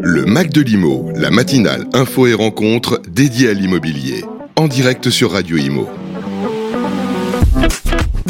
[0.00, 4.24] Le Mac de l'Imo, la matinale info et rencontre dédiée à l'immobilier.
[4.56, 5.88] En direct sur Radio Imo.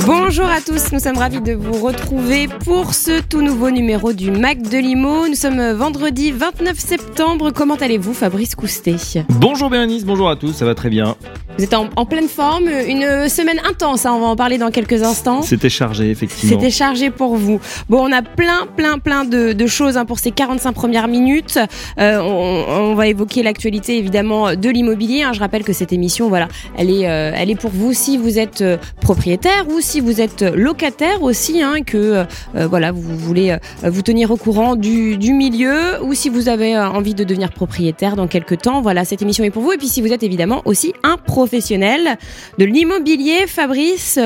[0.06, 4.30] Bonjour à tous, nous sommes ravis de vous retrouver pour ce tout nouveau numéro du
[4.30, 5.28] Mac de Limo.
[5.28, 7.50] Nous sommes vendredi 29 septembre.
[7.50, 8.96] Comment allez-vous Fabrice Coustet?
[9.29, 11.16] Bonjour Bérénice, bonjour à tous, ça va très bien.
[11.59, 15.03] Vous êtes en, pleine forme, une semaine intense, hein, on va en parler dans quelques
[15.03, 15.43] instants.
[15.43, 16.59] C'était chargé, effectivement.
[16.59, 17.61] C'était chargé pour vous.
[17.91, 21.59] Bon, on a plein, plein, plein de, choses hein, pour ces 45 premières minutes.
[21.99, 25.23] Euh, on, va évoquer l'actualité, évidemment, de l'immobilier.
[25.23, 25.32] Hein.
[25.35, 28.39] Je rappelle que cette émission, voilà, elle est, euh, elle est pour vous si vous
[28.39, 34.03] êtes euh, propriétaire ou si vous êtes locataire aussi, hein, que voilà, vous voulez vous
[34.03, 38.27] tenir au courant du, du milieu ou si vous avez envie de devenir propriétaire dans
[38.27, 38.81] quelques temps.
[38.81, 39.73] Voilà, cette émission est pour vous.
[39.73, 42.19] Et puis si vous êtes évidemment aussi un propriétaire professionnel
[42.59, 43.48] de l'immobilier.
[43.48, 44.17] Fabrice,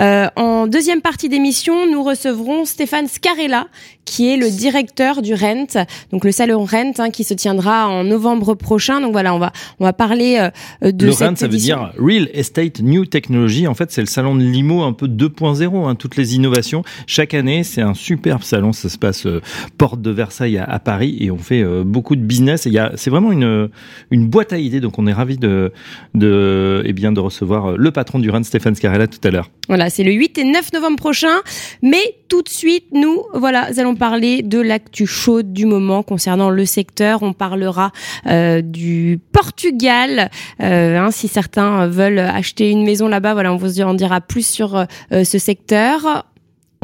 [0.00, 3.68] euh, en deuxième partie d'émission, nous recevrons Stéphane Scarella,
[4.04, 8.02] qui est le directeur du Rent, donc le salon Rent hein, qui se tiendra en
[8.02, 9.00] novembre prochain.
[9.00, 10.50] Donc voilà, on va on va parler
[10.82, 13.68] euh, de le Rent, ça veut dire Real Estate New Technology.
[13.68, 16.82] En fait, c'est le salon de l'IMO un peu 2.0, hein, toutes les innovations.
[17.06, 18.72] Chaque année, c'est un superbe salon.
[18.72, 19.40] Ça se passe euh,
[19.78, 22.66] porte de Versailles à, Paris et on fait beaucoup de business.
[22.66, 23.70] Et il y a, c'est vraiment une
[24.10, 24.80] une boîte à idées.
[24.80, 25.72] Donc on est ravi de
[26.14, 26.24] de
[26.64, 29.50] euh, bien, de recevoir euh, le patron du RAN, Stéphane Scarella, tout à l'heure.
[29.68, 31.40] Voilà, c'est le 8 et 9 novembre prochain.
[31.82, 36.64] Mais tout de suite, nous, voilà, allons parler de l'actu chaude du moment concernant le
[36.64, 37.22] secteur.
[37.22, 37.92] On parlera
[38.26, 40.30] euh, du Portugal.
[40.60, 44.86] Hein, si certains veulent acheter une maison là-bas, voilà, on vous en dira plus sur
[45.10, 46.24] ce secteur.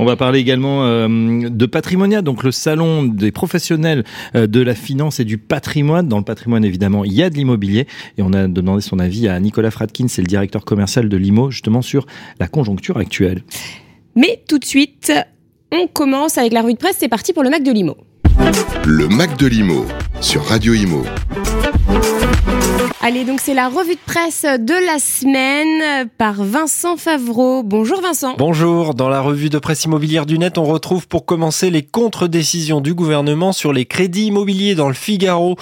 [0.00, 4.02] On va parler également euh, de Patrimonia, donc le salon des professionnels
[4.34, 6.08] euh, de la finance et du patrimoine.
[6.08, 7.86] Dans le patrimoine, évidemment, il y a de l'immobilier.
[8.16, 11.50] Et on a demandé son avis à Nicolas Fradkin, c'est le directeur commercial de l'IMO,
[11.50, 12.06] justement sur
[12.38, 13.42] la conjoncture actuelle.
[14.16, 15.12] Mais tout de suite,
[15.70, 16.96] on commence avec la revue de presse.
[16.98, 17.98] C'est parti pour le Mac de l'IMO.
[18.86, 19.84] Le Mac de l'IMO
[20.22, 21.04] sur Radio IMO.
[23.02, 27.62] Allez, donc c'est la revue de presse de la semaine par Vincent Favreau.
[27.62, 28.34] Bonjour Vincent.
[28.36, 28.94] Bonjour.
[28.94, 32.92] Dans la revue de presse immobilière du net, on retrouve pour commencer les contre-décisions du
[32.92, 35.56] gouvernement sur les crédits immobiliers dans le Figaro.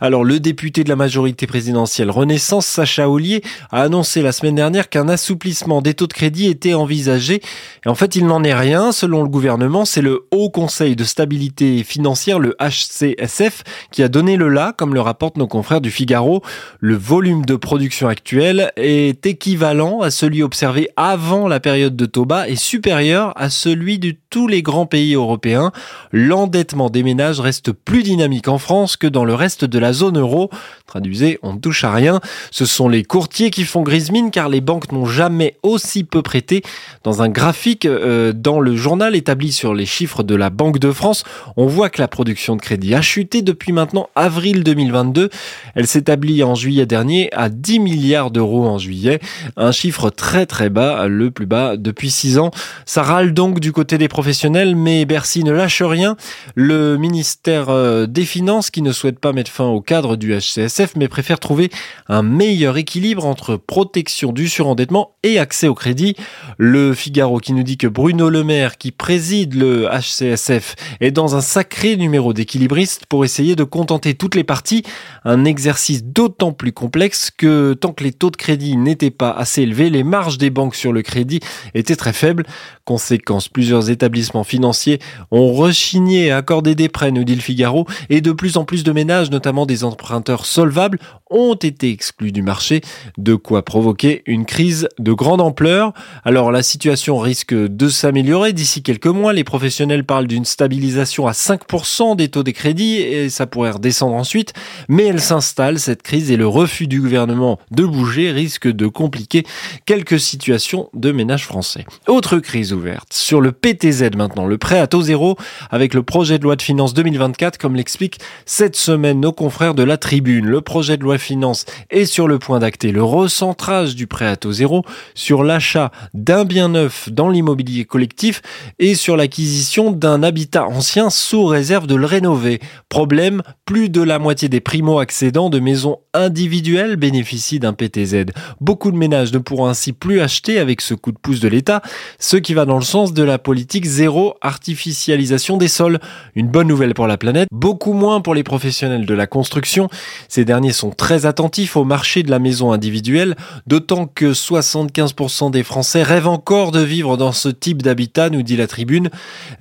[0.00, 3.42] Alors, le député de la majorité présidentielle Renaissance, Sacha Ollier,
[3.72, 7.42] a annoncé la semaine dernière qu'un assouplissement des taux de crédit était envisagé.
[7.84, 8.92] Et en fait, il n'en est rien.
[8.92, 14.36] Selon le gouvernement, c'est le Haut Conseil de stabilité financière, le HCSF, qui a donné
[14.36, 16.40] le là, comme le rapportent nos confrères du Figaro.
[16.86, 22.46] Le volume de production actuel est équivalent à celui observé avant la période de Toba
[22.46, 25.72] et supérieur à celui de tous les grands pays européens.
[26.12, 30.18] L'endettement des ménages reste plus dynamique en France que dans le reste de la zone
[30.18, 30.50] euro.
[30.86, 32.20] Traduisez, on ne touche à rien.
[32.50, 36.20] Ce sont les courtiers qui font grise mine car les banques n'ont jamais aussi peu
[36.20, 36.62] prêté.
[37.02, 40.92] Dans un graphique euh, dans le journal établi sur les chiffres de la Banque de
[40.92, 41.24] France,
[41.56, 45.30] on voit que la production de crédit a chuté depuis maintenant avril 2022.
[45.74, 49.20] Elle s'établit en juillet dernier à 10 milliards d'euros en juillet,
[49.56, 52.50] un chiffre très très bas, le plus bas depuis 6 ans.
[52.86, 56.16] Ça râle donc du côté des professionnels, mais Bercy ne lâche rien.
[56.54, 60.94] Le ministère euh, des Finances, qui ne souhaite pas mettre fin au cadre du HCSF,
[60.96, 61.70] mais préfère trouver
[62.08, 66.16] un meilleur équilibre entre protection du surendettement et accès au crédit.
[66.58, 71.36] Le Figaro qui nous dit que Bruno Le Maire, qui préside le HCSF, est dans
[71.36, 74.82] un sacré numéro d'équilibriste pour essayer de contenter toutes les parties,
[75.24, 79.30] un exercice d'autant plus plus complexe que tant que les taux de crédit n'étaient pas
[79.30, 81.40] assez élevés, les marges des banques sur le crédit
[81.74, 82.46] étaient très faibles.
[82.86, 84.98] Conséquence, plusieurs établissements financiers
[85.30, 88.82] ont rechigné à accorder des prêts, nous dit le Figaro, et de plus en plus
[88.82, 90.98] de ménages, notamment des emprunteurs solvables,
[91.28, 92.80] ont été exclus du marché,
[93.18, 95.92] de quoi provoquer une crise de grande ampleur.
[96.24, 99.34] Alors la situation risque de s'améliorer d'ici quelques mois.
[99.34, 104.14] Les professionnels parlent d'une stabilisation à 5% des taux des crédits et ça pourrait redescendre
[104.14, 104.54] ensuite,
[104.88, 109.42] mais elle s'installe, cette crise, et le refus du gouvernement de bouger risque de compliquer
[109.86, 111.84] quelques situations de ménages français.
[112.06, 115.36] Autre crise ouverte, sur le PTZ maintenant, le prêt à taux zéro,
[115.70, 119.82] avec le projet de loi de finances 2024, comme l'explique cette semaine nos confrères de
[119.82, 120.46] la Tribune.
[120.46, 124.28] Le projet de loi de finances est sur le point d'acter le recentrage du prêt
[124.28, 124.84] à taux zéro
[125.14, 128.42] sur l'achat d'un bien neuf dans l'immobilier collectif
[128.78, 132.60] et sur l'acquisition d'un habitat ancien sous réserve de le rénover.
[132.88, 138.26] Problème, plus de la moitié des primo-accédants de maisons individuelles individuels bénéficient d'un PTZ.
[138.60, 141.80] Beaucoup de ménages ne pourront ainsi plus acheter avec ce coup de pouce de l'État,
[142.18, 146.00] ce qui va dans le sens de la politique zéro artificialisation des sols.
[146.34, 149.88] Une bonne nouvelle pour la planète, beaucoup moins pour les professionnels de la construction.
[150.28, 153.36] Ces derniers sont très attentifs au marché de la maison individuelle,
[153.66, 158.58] d'autant que 75% des Français rêvent encore de vivre dans ce type d'habitat, nous dit
[158.58, 159.08] la tribune.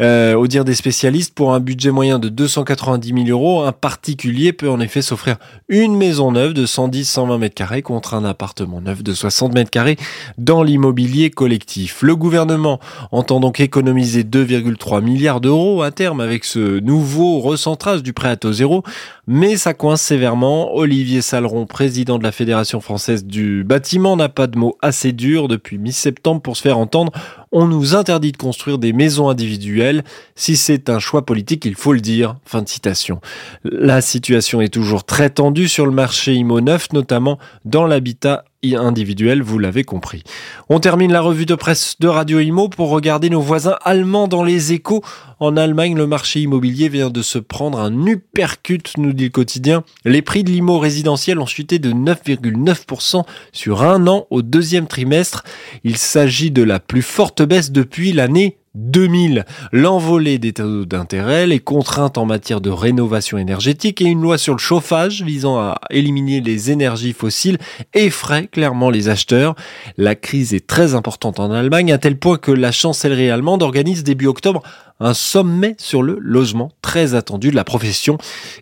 [0.01, 4.51] Euh, au dire des spécialistes, pour un budget moyen de 290 000 euros, un particulier
[4.51, 5.37] peut en effet s'offrir
[5.69, 9.97] une maison neuve de 110-120 mètres carrés contre un appartement neuf de 60 mètres carrés
[10.37, 12.01] dans l'immobilier collectif.
[12.01, 12.79] Le gouvernement
[13.11, 18.35] entend donc économiser 2,3 milliards d'euros à terme avec ce nouveau recentrage du prêt à
[18.35, 18.83] taux zéro,
[19.27, 20.75] mais ça coince sévèrement.
[20.75, 25.47] Olivier Saleron, président de la Fédération française du bâtiment, n'a pas de mots assez durs
[25.47, 27.11] depuis mi-septembre pour se faire entendre.
[27.51, 30.03] On nous interdit de construire des maisons individuelles.
[30.35, 32.35] Si c'est un choix politique, il faut le dire.
[32.45, 33.21] Fin de citation.
[33.63, 39.41] La situation est toujours très tendue sur le marché IMO neuf, notamment dans l'habitat individuel,
[39.41, 40.23] vous l'avez compris.
[40.69, 44.43] On termine la revue de presse de Radio Imo pour regarder nos voisins allemands dans
[44.43, 45.03] les échos.
[45.39, 49.83] En Allemagne, le marché immobilier vient de se prendre un uppercut, nous dit le quotidien.
[50.05, 55.43] Les prix de l'IMO résidentiel ont chuté de 9,9% sur un an au deuxième trimestre.
[55.83, 61.59] Il s'agit de la plus forte baisse depuis l'année 2000, l'envolée des taux d'intérêt, les
[61.59, 66.41] contraintes en matière de rénovation énergétique et une loi sur le chauffage visant à éliminer
[66.41, 67.59] les énergies fossiles
[67.93, 69.53] effraient clairement les acheteurs.
[69.97, 74.03] La crise est très importante en Allemagne à tel point que la chancellerie allemande organise
[74.03, 74.63] début octobre
[74.99, 78.17] un sommet sur le logement très attendu de la profession.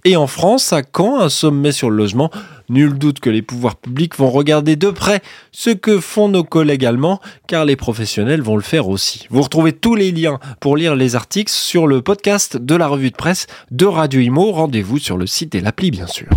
[0.05, 2.31] Et en France, à quand un sommet sur le logement
[2.71, 6.85] Nul doute que les pouvoirs publics vont regarder de près ce que font nos collègues
[6.85, 9.27] allemands, car les professionnels vont le faire aussi.
[9.29, 13.11] Vous retrouvez tous les liens pour lire les articles sur le podcast de la revue
[13.11, 14.53] de presse de Radio Imo.
[14.53, 16.27] Rendez-vous sur le site et l'appli, bien sûr.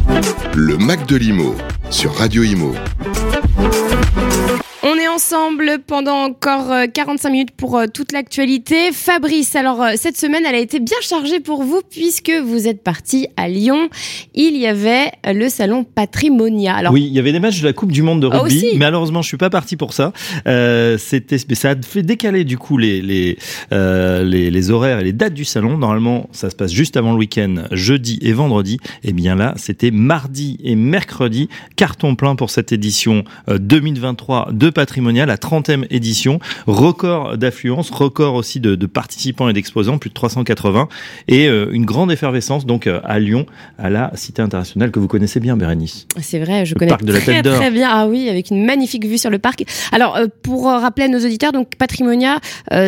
[0.57, 1.55] Le Mac de l'Imo
[1.91, 2.75] sur Radio Imo
[5.15, 8.91] ensemble pendant encore 45 euh, minutes pour euh, toute l'actualité.
[8.93, 12.83] Fabrice, alors euh, cette semaine, elle a été bien chargée pour vous puisque vous êtes
[12.83, 13.89] parti à Lyon.
[14.35, 16.75] Il y avait le salon Patrimonia.
[16.75, 18.79] Alors, oui, il y avait des matchs de la Coupe du Monde de rugby, mais
[18.79, 20.13] malheureusement, je suis pas parti pour ça.
[20.49, 23.39] Euh, c'était, ça a fait décaler du coup les les,
[23.71, 25.79] les, les horaires et les dates du salon.
[25.79, 28.79] Normalement, ça se passe juste avant le week-end, jeudi et vendredi.
[29.05, 31.49] Et eh bien là, c'était mardi et mercredi.
[31.77, 36.39] Carton plein pour cette édition 2023 de Patrimonia la 30e édition.
[36.67, 40.89] Record d'affluence, record aussi de, participants et d'exposants, plus de 380.
[41.29, 43.47] Et euh, une grande effervescence donc euh, à Lyon,
[43.79, 46.07] à la Cité internationale que vous connaissez bien, Bérénice.
[46.21, 47.89] C'est vrai, je connais très, très bien.
[47.91, 49.65] Ah oui, avec une magnifique vue sur le parc.
[49.93, 52.39] Alors, euh, pour rappeler à nos auditeurs, donc Patrimonia,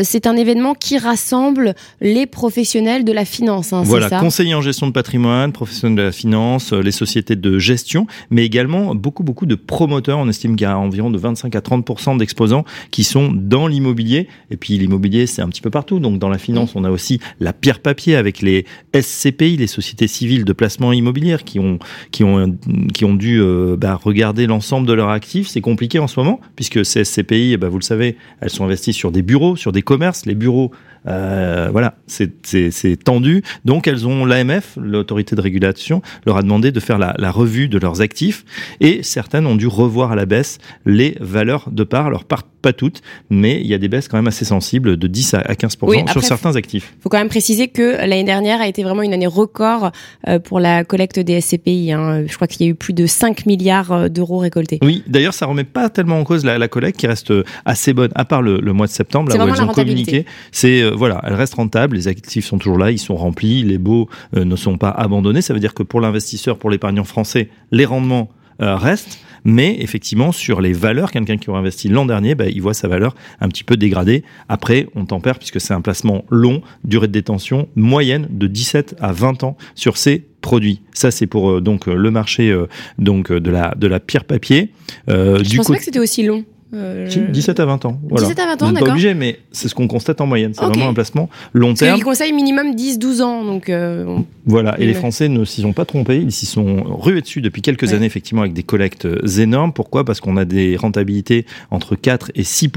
[0.03, 3.73] c'est un événement qui rassemble les professionnels de la finance.
[3.73, 8.07] Hein, voilà, conseillers en gestion de patrimoine, professionnels de la finance, les sociétés de gestion,
[8.31, 10.19] mais également beaucoup, beaucoup de promoteurs.
[10.19, 14.29] On estime qu'il y a environ de 25 à 30 d'exposants qui sont dans l'immobilier.
[14.51, 15.99] Et puis l'immobilier, c'est un petit peu partout.
[15.99, 18.65] Donc dans la finance, on a aussi la pierre papier avec les
[18.95, 21.79] SCPI, les sociétés civiles de placement immobilier, qui ont
[22.13, 22.57] qui ont
[22.95, 25.49] qui ont dû euh, bah, regarder l'ensemble de leurs actifs.
[25.49, 28.93] C'est compliqué en ce moment puisque ces SCPI, bah, vous le savez, elles sont investies
[28.93, 30.27] sur des bureaux, sur des commerces.
[30.27, 30.71] Les bureaux
[31.07, 33.43] euh, voilà, c'est tendu.
[33.65, 37.69] Donc elles ont l'AMF, l'autorité de régulation, leur a demandé de faire la, la, revue
[37.69, 38.45] de leurs actifs
[38.81, 42.07] et certaines ont dû revoir à la baisse les valeurs de part.
[42.07, 45.07] Alors pas, pas toutes, mais il y a des baisses quand même assez sensibles de
[45.07, 45.77] 10 à 15
[46.11, 46.95] sur certains actifs.
[46.99, 49.93] Il faut quand même préciser que l'année dernière a été vraiment une année record
[50.27, 51.93] euh, pour la collecte des SCPI.
[51.93, 52.25] Hein.
[52.27, 54.81] Je crois qu'il y a eu plus de 5 milliards euh, d'euros récoltés.
[54.83, 57.33] Oui, d'ailleurs ça remet pas tellement en cause la, la collecte qui reste
[57.65, 60.25] assez bonne, à part le, le mois de septembre, là où elles ont communiqué.
[60.51, 64.09] C'est voilà, elle reste rentable, les actifs sont toujours là, ils sont remplis, les baux
[64.37, 65.43] euh, ne sont pas abandonnés.
[65.43, 68.31] Ça veut dire que pour l'investisseur, pour l'épargnant français, les rendements
[68.63, 69.19] euh, restent.
[69.49, 72.89] Mais effectivement, sur les valeurs, quelqu'un qui aura investi l'an dernier, bah, il voit sa
[72.89, 74.25] valeur un petit peu dégradée.
[74.49, 79.13] Après, on tempère puisque c'est un placement long, durée de détention moyenne de 17 à
[79.13, 80.83] 20 ans sur ces produits.
[80.93, 82.55] Ça, c'est pour euh, donc le marché
[82.99, 84.73] donc de la de la pierre papier.
[85.09, 86.45] Je du pensais pas que c'était aussi long.
[86.73, 88.01] 17 euh, à 20 ans.
[88.09, 88.27] Voilà.
[88.27, 88.89] 17 à 20 ans, d'accord.
[88.89, 90.53] pas obligé, mais c'est ce qu'on constate en moyenne.
[90.53, 91.91] C'est vraiment un placement long terme.
[91.91, 93.45] Parce qu'ils conseillent minimum 10-12 ans.
[93.45, 96.17] Donc euh, Voilà, et les Français ne s'y sont pas trompés.
[96.17, 99.07] Ils s'y sont rués dessus depuis quelques années, effectivement, avec des collectes
[99.39, 99.73] énormes.
[99.73, 100.05] Pourquoi?
[100.05, 102.69] Parce qu'on a des rentabilités entre 4 et 6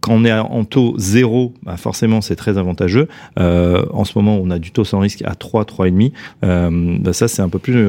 [0.00, 3.08] Quand on est en taux zéro, bah forcément, c'est très avantageux.
[3.38, 6.12] Euh, en ce moment, on a du taux sans risque à 3, 3,5.
[6.44, 7.86] Euh, bah ça, c'est un peu plus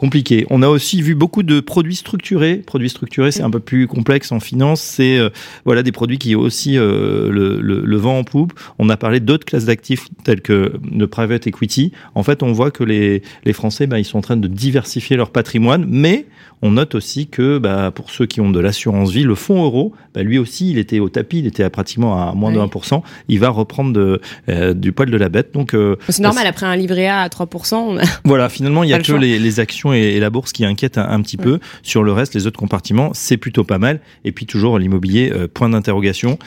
[0.00, 0.46] compliqué.
[0.48, 2.56] On a aussi vu beaucoup de produits structurés.
[2.56, 4.80] Produits structurés, c'est un peu plus complexe en finance.
[4.80, 5.28] C'est euh,
[5.66, 8.58] voilà des produits qui ont aussi euh, le, le, le, vent en poupe.
[8.78, 11.92] On a parlé d'autres classes d'actifs telles que le private equity.
[12.14, 15.18] En fait, on voit que les, les Français, bah, ils sont en train de diversifier
[15.18, 16.24] leur patrimoine, mais
[16.62, 19.92] on note aussi que bah, pour ceux qui ont de l'assurance vie, le fonds euro,
[20.14, 23.02] bah, lui aussi, il était au tapis, il était à pratiquement à moins de 1%.
[23.28, 25.52] Il va reprendre de, euh, du poil de la bête.
[25.52, 25.76] Donc
[26.08, 28.02] c'est normal après un livret A à 3%.
[28.24, 30.98] Voilà, finalement, il y a que les, les, actions et, et, la bourse qui inquiètent
[30.98, 31.58] un, un petit peu.
[31.82, 34.00] Sur le reste, les autres compartiments, c'est plutôt pas mal.
[34.24, 36.38] Et puis toujours l'immobilier, euh, point d'interrogation.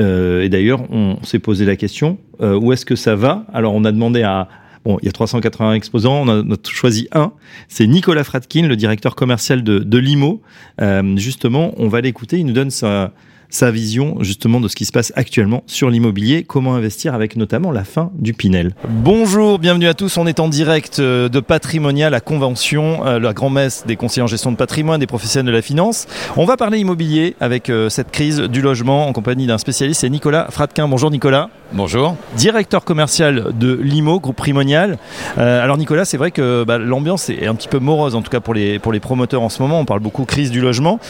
[0.00, 3.46] Euh, et d'ailleurs, on s'est posé la question euh, où est-ce que ça va?
[3.52, 4.48] Alors, on a demandé à,
[4.84, 7.32] Bon, il y a 380 exposants, on a, on a choisi un.
[7.68, 10.42] C'est Nicolas Fratkin, le directeur commercial de, de Limo.
[10.80, 12.38] Euh, justement, on va l'écouter.
[12.38, 13.12] Il nous donne sa,
[13.52, 17.70] sa vision justement de ce qui se passe actuellement sur l'immobilier, comment investir avec notamment
[17.70, 18.74] la fin du Pinel.
[18.88, 23.32] Bonjour, bienvenue à tous, on est en direct euh, de Patrimonial à Convention, euh, la
[23.34, 26.06] grand-messe des conseillers en gestion de patrimoine, des professionnels de la finance.
[26.36, 30.10] On va parler immobilier avec euh, cette crise du logement en compagnie d'un spécialiste, c'est
[30.10, 30.88] Nicolas Fratquin.
[30.88, 31.50] Bonjour Nicolas.
[31.74, 32.16] Bonjour.
[32.36, 34.98] Directeur commercial de Limo, groupe Primonial.
[35.38, 38.30] Euh, alors Nicolas, c'est vrai que bah, l'ambiance est un petit peu morose, en tout
[38.30, 39.80] cas pour les, pour les promoteurs en ce moment.
[39.80, 41.00] On parle beaucoup crise du logement.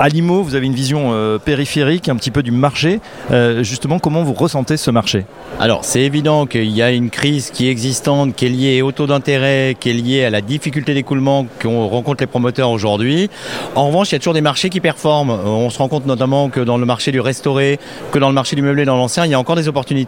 [0.00, 3.00] À Limo, vous avez une vision euh, périphérique un petit peu du marché.
[3.30, 5.24] Euh, justement, comment vous ressentez ce marché?
[5.60, 8.90] Alors, c'est évident qu'il y a une crise qui est existante, qui est liée au
[8.90, 13.30] taux d'intérêt, qui est liée à la difficulté d'écoulement qu'on rencontre les promoteurs aujourd'hui.
[13.76, 15.30] En revanche, il y a toujours des marchés qui performent.
[15.30, 17.78] On se rend compte notamment que dans le marché du restauré,
[18.10, 20.07] que dans le marché du meublé, dans l'ancien, il y a encore des opportunités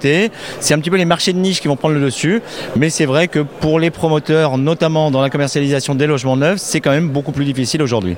[0.60, 2.42] c'est un petit peu les marchés de niche qui vont prendre le dessus,
[2.76, 6.80] mais c'est vrai que pour les promoteurs, notamment dans la commercialisation des logements neufs, c'est
[6.80, 8.16] quand même beaucoup plus difficile aujourd'hui.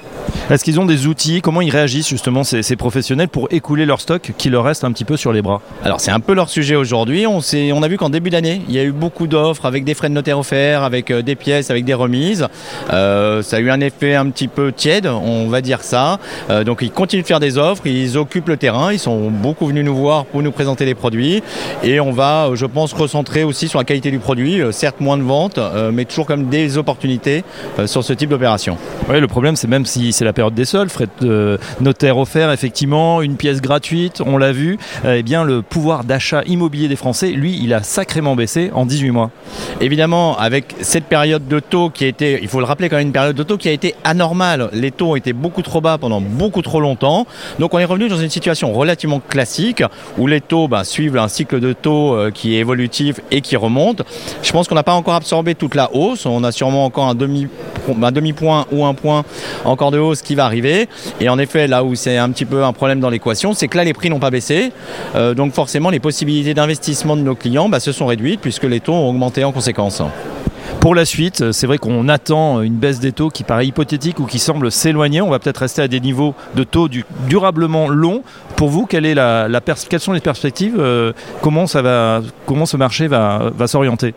[0.51, 1.41] Est-ce qu'ils ont des outils?
[1.41, 4.93] Comment ils réagissent justement ces, ces, professionnels pour écouler leur stock qui leur reste un
[4.93, 5.61] petit peu sur les bras?
[5.85, 7.27] Alors c'est un peu leur sujet aujourd'hui.
[7.27, 7.41] On,
[7.73, 10.09] on a vu qu'en début d'année, il y a eu beaucoup d'offres avec des frais
[10.09, 12.47] de notaire offerts, avec euh, des pièces, avec des remises.
[12.93, 16.19] Euh, ça a eu un effet un petit peu tiède, on va dire ça.
[16.51, 19.67] Euh, donc ils continuent de faire des offres, ils occupent le terrain, ils sont beaucoup
[19.67, 21.43] venus nous voir pour nous présenter les produits.
[21.83, 24.61] Et on va, je pense, recentrer aussi sur la qualité du produit.
[24.61, 27.45] Euh, certes, moins de ventes, euh, mais toujours comme des opportunités
[27.79, 28.76] euh, sur ce type d'opération.
[29.09, 32.50] Oui, le problème, c'est même si c'est la période des soldes, frais de notaire offert,
[32.52, 37.31] effectivement, une pièce gratuite, on l'a vu, eh bien, le pouvoir d'achat immobilier des Français,
[37.31, 39.31] lui, il a sacrément baissé en 18 mois.
[39.81, 43.09] Évidemment, avec cette période de taux qui a été, il faut le rappeler quand même,
[43.09, 44.71] une période de taux qui a été anormale.
[44.73, 47.26] Les taux ont été beaucoup trop bas pendant beaucoup trop longtemps.
[47.59, 49.83] Donc, on est revenu dans une situation relativement classique
[50.19, 53.57] où les taux bah, suivent un cycle de taux euh, qui est évolutif et qui
[53.57, 54.02] remonte.
[54.42, 56.26] Je pense qu'on n'a pas encore absorbé toute la hausse.
[56.26, 57.47] On a sûrement encore un demi,
[58.02, 59.25] un demi point ou un point
[59.64, 60.88] encore de hausse qui va arriver.
[61.21, 63.76] Et en effet, là où c'est un petit peu un problème dans l'équation, c'est que
[63.76, 64.73] là les prix n'ont pas baissé.
[65.14, 68.81] Euh, donc forcément, les possibilités d'investissement de nos clients bah, se sont réduites puisque les
[68.81, 70.02] taux ont augmenté en conséquence.
[70.83, 74.27] Pour la suite, c'est vrai qu'on attend une baisse des taux qui paraît hypothétique ou
[74.27, 75.21] qui semble s'éloigner.
[75.23, 78.25] On va peut-être rester à des niveaux de taux du, durablement longs.
[78.57, 79.49] Pour vous, quelle est la,
[79.89, 84.12] quelles sont les perspectives euh, comment, ça va, comment ce marché va, s'orienter?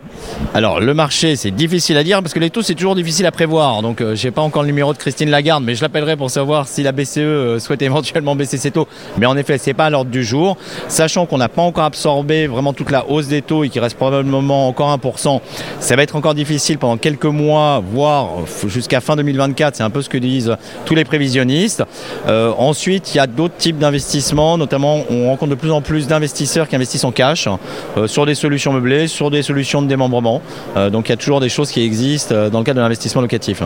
[0.54, 3.30] Alors, le marché, c'est difficile à dire parce que les taux, c'est toujours difficile à
[3.30, 3.80] prévoir.
[3.82, 6.30] Donc, euh, je n'ai pas encore le numéro de Christine Lagarde, mais je l'appellerai pour
[6.32, 8.88] savoir si la BCE euh, souhaite éventuellement baisser ses taux.
[9.18, 10.56] Mais en effet, ce n'est pas à l'ordre du jour.
[10.88, 13.96] Sachant qu'on n'a pas encore absorbé vraiment toute la hausse des taux et qu'il reste
[13.96, 15.40] probablement encore 1%,
[15.78, 18.30] ça va être encore difficile pendant quelques mois, voire
[18.66, 19.76] jusqu'à fin 2024.
[19.76, 21.82] C'est un peu ce que disent tous les prévisionnistes.
[22.26, 26.06] Euh, ensuite, il y a d'autres types d'investissements, notamment on rencontre de plus en plus
[26.06, 27.48] d'investisseurs qui investissent en cash
[27.96, 30.42] euh, sur des solutions meublées, sur des solutions de démembrement.
[30.76, 32.82] Euh, donc il y a toujours des choses qui existent euh, dans le cadre de
[32.82, 33.62] l'investissement locatif.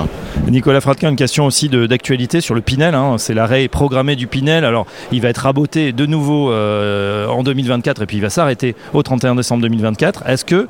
[0.49, 2.95] Nicolas Fratkin, une question aussi d'actualité sur le Pinel.
[2.95, 3.17] Hein.
[3.19, 4.65] C'est l'arrêt programmé du Pinel.
[4.65, 9.03] Alors il va être raboté de nouveau en 2024 et puis il va s'arrêter au
[9.03, 10.25] 31 décembre 2024.
[10.27, 10.69] Est-ce que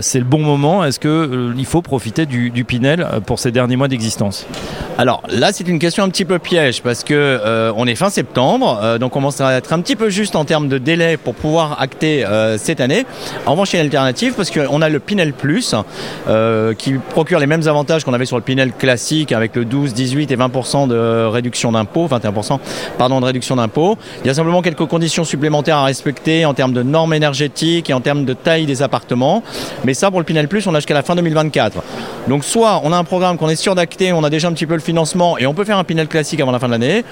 [0.00, 0.84] c'est le bon moment?
[0.84, 4.46] Est-ce que il faut profiter du, Pinel pour ces derniers mois d'existence
[4.98, 8.10] Alors là, c'est une question un petit peu piège parce que euh, on est fin
[8.10, 11.16] septembre, euh, donc on commence à être un petit peu juste en termes de délai
[11.16, 13.06] pour pouvoir acter euh, cette année.
[13.46, 15.76] En revanche, il y a une alternative parce qu'on a le Pinel Plus
[16.26, 19.94] euh, qui procure les mêmes avantages qu'on avait sur le Pinel classique avec le 12,
[19.94, 22.58] 18 et 20% de réduction d'impôt, 21%
[22.98, 23.96] pardon de réduction d'impôt.
[24.24, 27.92] Il y a simplement quelques conditions supplémentaires à respecter en termes de normes énergétiques et
[27.92, 29.44] en termes de taille des appartements.
[29.84, 31.51] Mais ça, pour le Pinel Plus, on a jusqu'à la fin 2024.
[32.28, 34.66] Donc soit on a un programme qu'on est sûr d'acter, on a déjà un petit
[34.66, 37.04] peu le financement et on peut faire un Pinel classique avant la fin de l'année.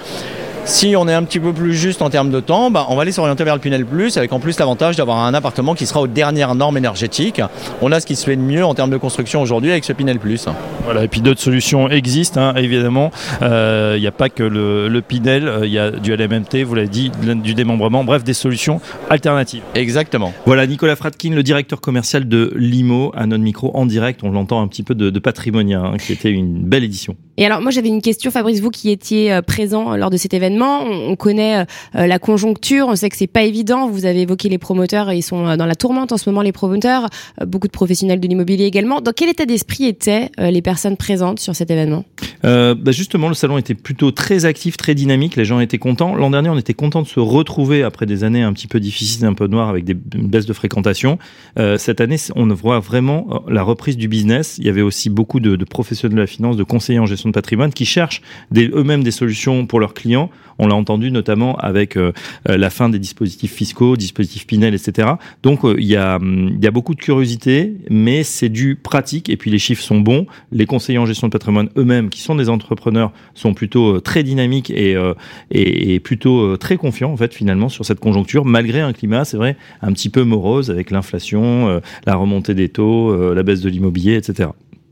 [0.63, 3.01] Si on est un petit peu plus juste en termes de temps, bah, on va
[3.01, 6.01] aller s'orienter vers le Pinel Plus, avec en plus l'avantage d'avoir un appartement qui sera
[6.01, 7.41] aux dernières normes énergétiques.
[7.81, 9.91] On a ce qui se fait de mieux en termes de construction aujourd'hui avec ce
[9.91, 10.47] Pinel Plus.
[10.85, 13.11] Voilà, et puis d'autres solutions existent, hein, évidemment.
[13.41, 16.63] Euh, Il n'y a pas que le, le Pinel, euh, il y a du LMMT,
[16.63, 17.11] vous l'avez dit,
[17.43, 19.63] du démembrement, bref, des solutions alternatives.
[19.75, 20.31] Exactement.
[20.45, 24.21] Voilà, Nicolas Fratkin, le directeur commercial de Limo, à notre micro en direct.
[24.23, 27.15] On l'entend un petit peu de, de Patrimonia, hein, qui était une belle édition.
[27.37, 30.33] Et alors moi j'avais une question, Fabrice, vous qui étiez euh, présent lors de cet
[30.33, 33.89] événement, on, on connaît euh, la conjoncture, on sait que c'est pas évident.
[33.89, 36.51] Vous avez évoqué les promoteurs, ils sont euh, dans la tourmente en ce moment, les
[36.51, 37.07] promoteurs,
[37.41, 39.01] euh, beaucoup de professionnels de l'immobilier également.
[39.01, 42.05] Dans quel état d'esprit étaient euh, les personnes présentes sur cet événement?
[42.43, 45.35] Euh, bah justement, le salon était plutôt très actif, très dynamique.
[45.35, 46.15] Les gens étaient contents.
[46.15, 49.25] L'an dernier, on était content de se retrouver après des années un petit peu difficiles,
[49.25, 51.17] un peu noires, avec des une baisse de fréquentation.
[51.59, 54.57] Euh, cette année, on voit vraiment euh, la reprise du business.
[54.57, 57.33] Il y avait aussi beaucoup de professionnels de la finance, de conseillers en gestion de
[57.33, 58.21] patrimoine, qui cherchent
[58.55, 60.29] eux-mêmes des solutions pour leurs clients.
[60.61, 62.13] On l'a entendu notamment avec euh,
[62.47, 65.13] euh, la fin des dispositifs fiscaux, dispositifs Pinel, etc.
[65.41, 68.75] Donc euh, il y a hum, il y a beaucoup de curiosité, mais c'est du
[68.75, 70.27] pratique et puis les chiffres sont bons.
[70.51, 74.69] Les conseillers en gestion de patrimoine eux-mêmes, qui sont des entrepreneurs, sont plutôt très dynamiques
[74.69, 79.57] et, plutôt très confiants en fait finalement sur cette conjoncture, malgré un climat, c'est vrai,
[79.81, 84.49] un petit peu morose avec l'inflation, la remontée des taux, la baisse de l'immobilier, etc.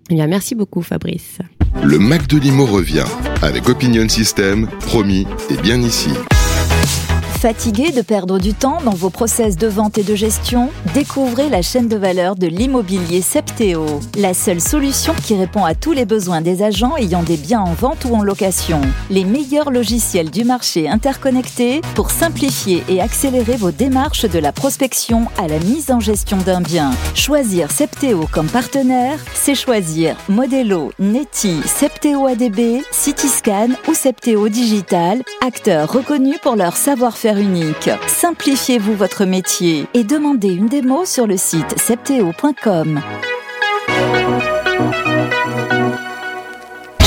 [0.09, 1.39] Eh bien, merci beaucoup Fabrice.
[1.83, 3.05] Le Mac de Limo revient
[3.41, 6.09] avec Opinion System, promis et bien ici.
[7.39, 11.61] Fatigué de perdre du temps dans vos process de vente et de gestion Découvrez la
[11.61, 16.41] chaîne de valeur de l'immobilier Septéo, la seule solution qui répond à tous les besoins
[16.41, 18.81] des agents ayant des biens en vente ou en location.
[19.09, 25.27] Les meilleurs logiciels du marché interconnectés pour simplifier et accélérer vos démarches de la prospection
[25.41, 26.91] à la mise en gestion d'un bien.
[27.15, 35.89] Choisir Septéo comme partenaire, c'est choisir Modelo, Neti, Septéo ADB, Cityscan ou Septéo Digital, acteurs
[35.89, 37.89] reconnus pour leur savoir-faire unique.
[38.07, 43.01] Simplifiez-vous votre métier et demandez une démo sur le site septéo.com.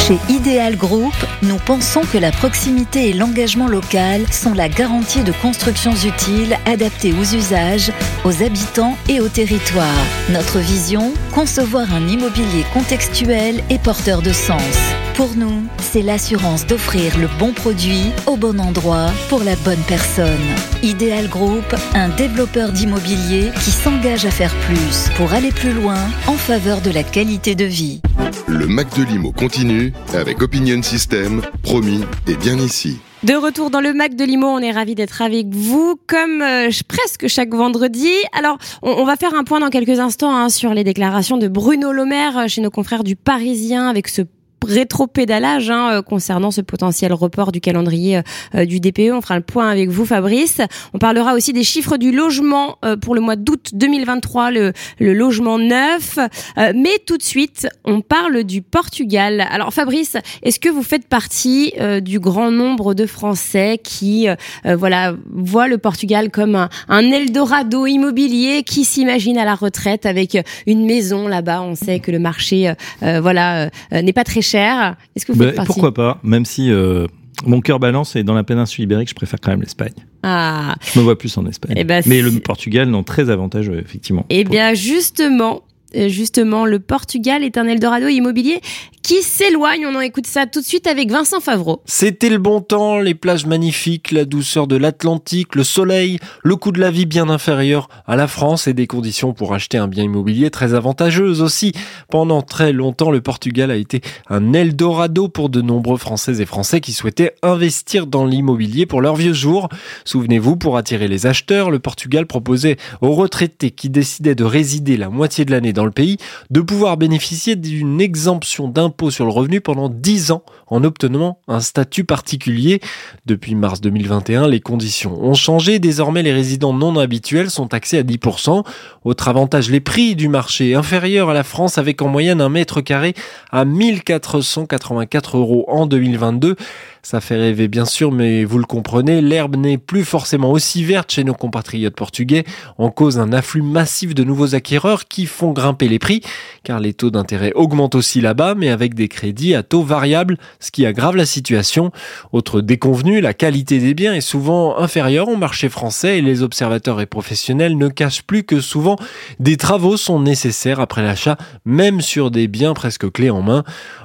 [0.06, 5.32] Chez Ideal Group, nous pensons que la proximité et l'engagement local sont la garantie de
[5.32, 7.92] constructions utiles adaptées aux usages,
[8.24, 10.04] aux habitants et au territoire.
[10.30, 14.94] Notre vision, concevoir un immobilier contextuel et porteur de sens.
[15.14, 20.40] Pour nous, c'est l'assurance d'offrir le bon produit au bon endroit pour la bonne personne.
[20.82, 21.64] Ideal Group,
[21.94, 26.90] un développeur d'immobilier qui s'engage à faire plus pour aller plus loin en faveur de
[26.90, 28.00] la qualité de vie.
[28.48, 32.98] Le Mac de Limo continue avec Opinion System, promis et bien ici.
[33.22, 36.70] De retour dans le Mac de Limo, on est ravis d'être avec vous, comme euh,
[36.88, 38.10] presque chaque vendredi.
[38.36, 41.48] Alors, on, on va faire un point dans quelques instants hein, sur les déclarations de
[41.48, 44.22] Bruno Le Maire euh, chez nos confrères du Parisien avec ce
[44.66, 48.22] rétro-pédalage hein, euh, concernant ce potentiel report du calendrier euh,
[48.54, 49.12] euh, du DPE.
[49.12, 50.60] On fera le point avec vous, Fabrice.
[50.94, 55.12] On parlera aussi des chiffres du logement euh, pour le mois d'août 2023, le, le
[55.14, 56.18] logement neuf.
[56.58, 59.46] Euh, mais tout de suite, on parle du Portugal.
[59.50, 64.26] Alors, Fabrice, est-ce que vous faites partie euh, du grand nombre de Français qui,
[64.64, 70.38] voilà, voient le Portugal comme un, un Eldorado immobilier qui s'imagine à la retraite avec
[70.66, 71.62] une maison là-bas?
[71.62, 74.51] On sait que le marché, voilà, n'est pas très cher.
[74.58, 77.06] Est-ce que vous Bah, faites partie pourquoi pas, même si euh,
[77.46, 79.92] mon cœur balance et dans la péninsule ibérique, je préfère quand même l'Espagne.
[80.22, 81.74] Ah, Je me vois plus en Espagne.
[81.76, 84.24] Eh ben, Mais le Portugal, non, très avantageux, effectivement.
[84.30, 85.62] Eh bien, justement,
[85.94, 88.60] justement, le Portugal est un Eldorado immobilier
[89.02, 89.86] qui s'éloigne.
[89.86, 91.82] On en écoute ça tout de suite avec Vincent Favreau.
[91.86, 96.72] C'était le bon temps, les plages magnifiques, la douceur de l'Atlantique, le soleil, le coût
[96.72, 100.04] de la vie bien inférieur à la France et des conditions pour acheter un bien
[100.04, 101.72] immobilier très avantageuses aussi.
[102.10, 106.80] Pendant très longtemps, le Portugal a été un Eldorado pour de nombreux Françaises et Français
[106.80, 109.68] qui souhaitaient investir dans l'immobilier pour leurs vieux jours.
[110.04, 115.08] Souvenez-vous, pour attirer les acheteurs, le Portugal proposait aux retraités qui décidaient de résider la
[115.08, 116.18] moitié de l'année dans le pays
[116.50, 121.60] de pouvoir bénéficier d'une exemption d'impôt sur le revenu pendant 10 ans en obtenant un
[121.60, 122.80] statut particulier.
[123.26, 125.78] Depuis mars 2021, les conditions ont changé.
[125.78, 128.64] Désormais, les résidents non habituels sont taxés à 10%.
[129.04, 132.80] Autre avantage, les prix du marché inférieurs à la France avec en moyenne un mètre
[132.80, 133.14] carré
[133.50, 136.56] à 1484 euros en 2022.
[137.04, 141.10] Ça fait rêver bien sûr, mais vous le comprenez, l'herbe n'est plus forcément aussi verte
[141.10, 142.44] chez nos compatriotes portugais,
[142.78, 146.20] en cause un afflux massif de nouveaux acquéreurs qui font grimper les prix,
[146.62, 150.70] car les taux d'intérêt augmentent aussi là-bas, mais avec des crédits à taux variables, ce
[150.70, 151.90] qui aggrave la situation.
[152.30, 157.00] Autre déconvenu, la qualité des biens est souvent inférieure au marché français et les observateurs
[157.00, 158.94] et professionnels ne cachent plus que souvent
[159.40, 163.64] des travaux sont nécessaires après l'achat, même sur des biens presque clés en main.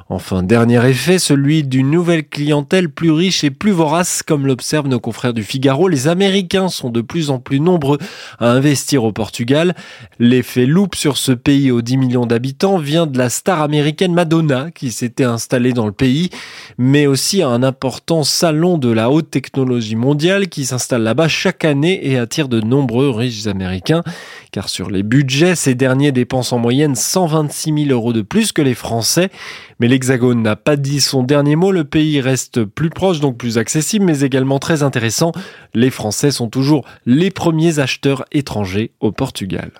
[0.09, 4.99] Enfin, dernier effet, celui d'une nouvelle clientèle plus riche et plus vorace, comme l'observent nos
[4.99, 5.87] confrères du Figaro.
[5.87, 7.97] Les Américains sont de plus en plus nombreux
[8.39, 9.75] à investir au Portugal.
[10.19, 14.71] L'effet loupe sur ce pays aux 10 millions d'habitants vient de la star américaine Madonna,
[14.71, 16.29] qui s'était installée dans le pays,
[16.77, 21.65] mais aussi à un important salon de la haute technologie mondiale qui s'installe là-bas chaque
[21.65, 24.03] année et attire de nombreux riches Américains.
[24.51, 28.61] Car sur les budgets, ces derniers dépensent en moyenne 126 000 euros de plus que
[28.61, 29.29] les Français.
[29.79, 33.57] Mais l'Hexagone n'a pas dit son dernier mot, le pays reste plus proche, donc plus
[33.57, 35.31] accessible, mais également très intéressant.
[35.73, 39.71] Les Français sont toujours les premiers acheteurs étrangers au Portugal.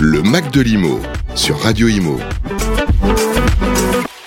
[0.00, 0.98] Le Mac de l'Imo
[1.34, 2.18] sur Radio Imo.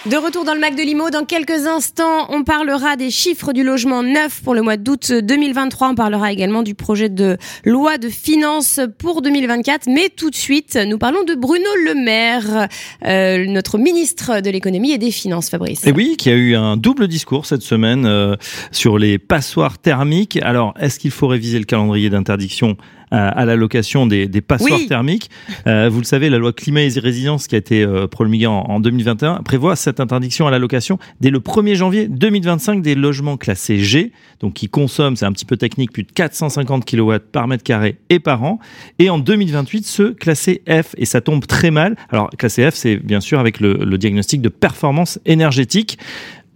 [0.09, 3.63] De retour dans le Mac de Limo, dans quelques instants, on parlera des chiffres du
[3.63, 5.89] logement neuf pour le mois d'août 2023.
[5.89, 9.87] On parlera également du projet de loi de finances pour 2024.
[9.87, 12.67] Mais tout de suite, nous parlons de Bruno Le Maire,
[13.03, 15.87] euh, notre ministre de l'économie et des finances, Fabrice.
[15.87, 18.35] Et oui, qui a eu un double discours cette semaine euh,
[18.71, 20.37] sur les passoires thermiques.
[20.43, 22.77] Alors, est-ce qu'il faut réviser le calendrier d'interdiction?
[23.11, 24.87] À la location des, des passoires Oui.
[24.87, 25.29] thermiques.
[25.67, 28.53] Euh, vous le savez, la loi climat et résilience qui a été euh, promulguée en,
[28.59, 33.37] en 2021 prévoit cette interdiction à la location dès le 1er janvier 2025 des logements
[33.37, 37.47] classés G, donc qui consomment, c'est un petit peu technique, plus de 450 kW par
[37.47, 38.59] mètre carré et par an,
[38.99, 41.95] et en 2028 ceux classés F, et ça tombe très mal.
[42.09, 45.97] Alors classé F, c'est bien sûr avec le, le diagnostic de performance énergétique.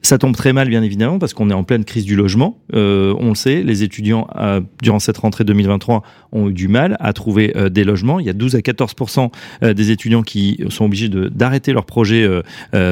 [0.01, 2.57] Ça tombe très mal, bien évidemment, parce qu'on est en pleine crise du logement.
[2.73, 6.95] Euh, on le sait, les étudiants, euh, durant cette rentrée 2023, ont eu du mal
[6.99, 8.19] à trouver euh, des logements.
[8.19, 9.31] Il y a 12 à 14%
[9.63, 12.27] euh, des étudiants qui sont obligés d'arrêter leur projet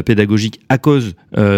[0.05, 1.15] pédagogique à cause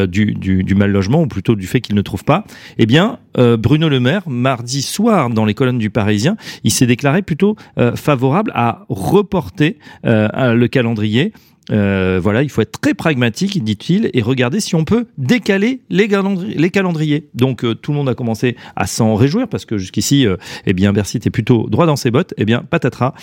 [0.08, 2.46] du, mal logement, ou plutôt du fait qu'ils ne trouvent pas.
[2.78, 7.22] Eh bien, Bruno Le Maire, mardi soir, dans les colonnes du Parisien, il s'est déclaré
[7.22, 7.56] plutôt
[7.96, 11.34] favorable à reporter le calendrier.
[11.72, 16.08] Euh, voilà, il faut être très pragmatique, dit-il, et regarder si on peut décaler les,
[16.08, 17.28] calendri- les calendriers.
[17.34, 20.74] Donc euh, tout le monde a commencé à s'en réjouir parce que jusqu'ici, euh, eh
[20.74, 22.34] bien Bercy était plutôt droit dans ses bottes.
[22.38, 23.14] Eh bien patatras,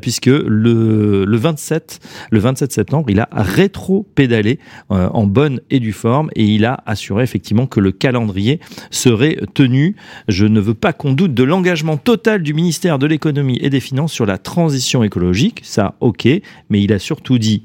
[0.00, 4.58] puisque le, le 27, le 27 septembre, il a rétro-pédalé
[4.90, 8.60] en bonne et due forme et il a assuré effectivement que le calendrier
[8.90, 9.96] serait tenu.
[10.28, 13.80] Je ne veux pas qu'on doute de l'engagement total du ministère de l'économie et des
[13.80, 15.60] finances sur la transition écologique.
[15.64, 16.26] Ça, ok,
[16.70, 17.64] mais il a surtout dit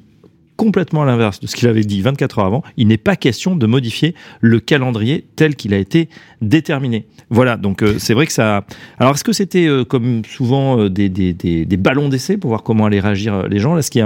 [0.58, 2.63] complètement à l'inverse de ce qu'il avait dit 24 heures avant.
[2.76, 6.10] Il n'est pas question de modifier le calendrier tel qu'il a été
[6.41, 7.06] déterminé.
[7.30, 8.65] Voilà, donc euh, c'est vrai que ça.
[9.00, 12.50] Alors est-ce que c'était euh, comme souvent euh, des, des, des, des ballons d'essai pour
[12.50, 13.76] voir comment allaient réagir euh, les gens?
[13.76, 14.06] Là, ce qui est,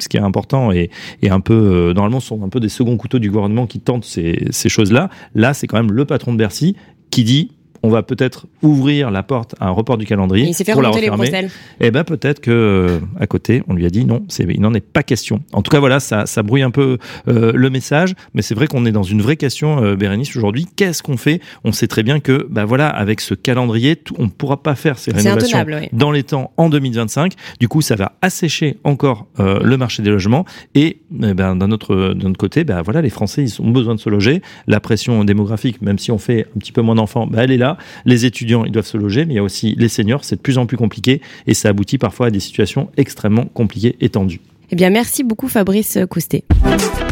[0.00, 0.90] ce qui est important et,
[1.22, 3.80] et un peu euh, normalement ce sont un peu des seconds couteaux du gouvernement qui
[3.80, 5.08] tentent ces, ces choses-là.
[5.34, 6.76] Là, c'est quand même le patron de Bercy
[7.10, 7.52] qui dit.
[7.86, 10.82] On va peut-être ouvrir la porte à un report du calendrier il s'est fait pour
[10.82, 11.30] la les refermer.
[11.30, 11.50] bretelles.
[11.80, 14.80] Eh ben peut-être que euh, à côté, on lui a dit non, il n'en est
[14.80, 15.40] pas question.
[15.52, 18.66] En tout cas, voilà, ça, ça brouille un peu euh, le message, mais c'est vrai
[18.66, 20.66] qu'on est dans une vraie question, euh, Bérénice, aujourd'hui.
[20.74, 21.40] Qu'est-ce qu'on fait?
[21.62, 24.74] On sait très bien que, bah voilà, avec ce calendrier, tout- on ne pourra pas
[24.74, 27.34] faire ces rénovations dans les temps en 2025.
[27.60, 30.44] Du coup, ça va assécher encore euh, le marché des logements.
[30.74, 34.10] Et eh ben, d'un autre, côté, ben voilà, les Français ils ont besoin de se
[34.10, 34.42] loger.
[34.66, 37.56] La pression démographique, même si on fait un petit peu moins d'enfants, ben, elle est
[37.56, 37.75] là.
[38.04, 40.24] Les étudiants, ils doivent se loger, mais il y a aussi les seniors.
[40.24, 43.96] C'est de plus en plus compliqué et ça aboutit parfois à des situations extrêmement compliquées
[44.00, 44.40] et tendues.
[44.70, 46.44] Eh bien, merci beaucoup, Fabrice Coustet.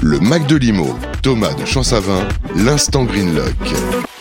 [0.03, 3.55] Le Mac de Limo, Thomas de Champsavin, l'instant Greenlock.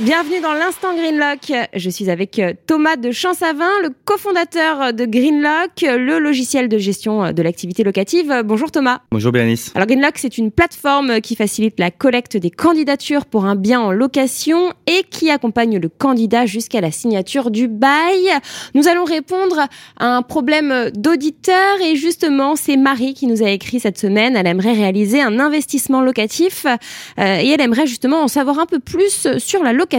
[0.04, 1.54] Bienvenue dans l'instant Greenlock.
[1.74, 7.24] Je suis avec euh, Thomas de Champsavin, le cofondateur de Greenlock, le logiciel de gestion
[7.24, 8.42] euh, de l'activité locative.
[8.44, 9.00] Bonjour Thomas.
[9.12, 9.72] Bonjour Bérénice.
[9.76, 13.94] Alors Greenlock, c'est une plateforme qui facilite la collecte des candidatures pour un bien en
[13.94, 18.30] location et qui accompagne le candidat jusqu'à la signature du bail.
[18.76, 19.70] Nous allons répondre
[20.02, 24.36] à un problème d'auditeur et justement, c'est Marie qui nous a écrit cette semaine.
[24.36, 26.76] Elle aimerait réaliser un investissement locatif euh,
[27.18, 29.93] et elle aimerait justement en savoir un peu plus sur la location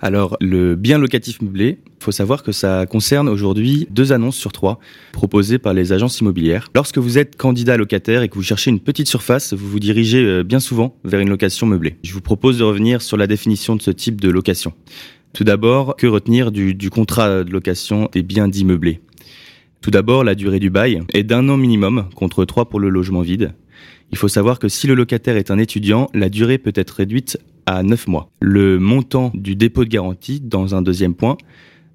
[0.00, 4.52] Alors, le bien locatif meublé, il faut savoir que ça concerne aujourd'hui deux annonces sur
[4.52, 4.80] trois
[5.12, 6.68] proposées par les agences immobilières.
[6.74, 10.24] Lorsque vous êtes candidat locataire et que vous cherchez une petite surface, vous vous dirigez
[10.24, 11.96] euh, bien souvent vers une location meublée.
[12.02, 14.72] Je vous propose de revenir sur la définition de ce type de location.
[15.32, 19.00] Tout d'abord, que retenir du contrat de location des biens dits meublés?
[19.80, 23.22] Tout d'abord, la durée du bail est d'un an minimum contre trois pour le logement
[23.22, 23.54] vide.
[24.10, 27.38] Il faut savoir que si le locataire est un étudiant, la durée peut être réduite
[27.66, 28.30] à 9 mois.
[28.40, 31.36] Le montant du dépôt de garantie, dans un deuxième point,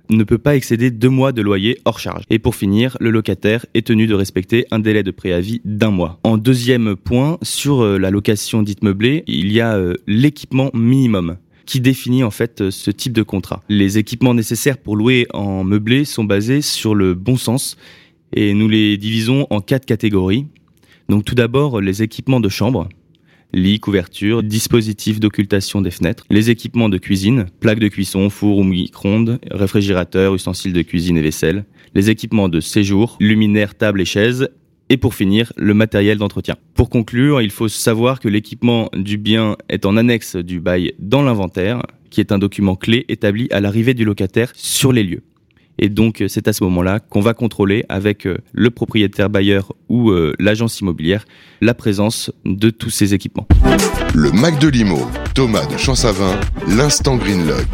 [0.10, 2.24] ne peut pas excéder deux mois de loyer hors charge.
[2.30, 6.20] Et pour finir, le locataire est tenu de respecter un délai de préavis d'un mois.
[6.24, 11.38] En deuxième point, sur euh, la location dite meublée, il y a euh, l'équipement minimum
[11.66, 13.64] qui définit en fait euh, ce type de contrat.
[13.70, 17.78] Les équipements nécessaires pour louer en meublé sont basés sur le bon sens
[18.34, 20.48] et nous les divisons en quatre catégories.
[21.10, 22.90] Donc tout d'abord les équipements de chambre,
[23.54, 28.64] lits, couvertures, dispositifs d'occultation des fenêtres, les équipements de cuisine, plaques de cuisson, four ou
[28.64, 34.50] micro-ondes, réfrigérateurs, ustensiles de cuisine et vaisselle, les équipements de séjour, luminaires, tables et chaises,
[34.90, 36.56] et pour finir, le matériel d'entretien.
[36.76, 41.24] Pour conclure, il faut savoir que l'équipement du bien est en annexe du bail dans
[41.24, 45.24] l'inventaire, qui est un document clé établi à l'arrivée du locataire sur les lieux.
[45.80, 50.12] Et donc, c'est à ce moment-là qu'on va contrôler avec euh, le propriétaire bailleur ou
[50.12, 51.26] euh, l'agence immobilière
[51.62, 53.48] la présence de tous ces équipements.
[54.14, 57.68] Le Mac de Limo, Thomas de Champsavin, l'instant Greenlock.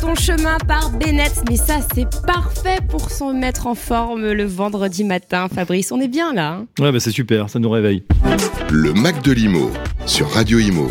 [0.00, 1.42] Ton chemin par Bennett.
[1.48, 5.48] Mais ça, c'est parfait pour se mettre en forme le vendredi matin.
[5.52, 6.52] Fabrice, on est bien là.
[6.60, 6.66] hein?
[6.80, 8.02] Ouais, bah c'est super, ça nous réveille.
[8.70, 9.70] Le Mac de Limo
[10.06, 10.88] sur Radio Imo.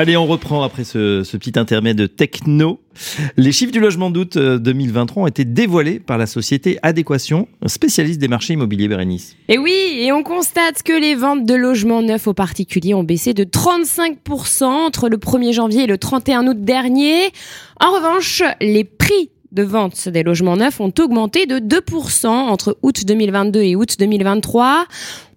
[0.00, 2.78] Allez, on reprend après ce, petit intermède techno.
[3.36, 8.20] Les chiffres du logement d'août euh, 2023 ont été dévoilés par la société Adéquation, spécialiste
[8.20, 9.34] des marchés immobiliers Bérénice.
[9.48, 13.34] Et oui, et on constate que les ventes de logements neufs aux particuliers ont baissé
[13.34, 17.32] de 35% entre le 1er janvier et le 31 août dernier.
[17.80, 18.84] En revanche, les
[19.52, 24.86] de vente des logements neufs ont augmenté de 2% entre août 2022 et août 2023.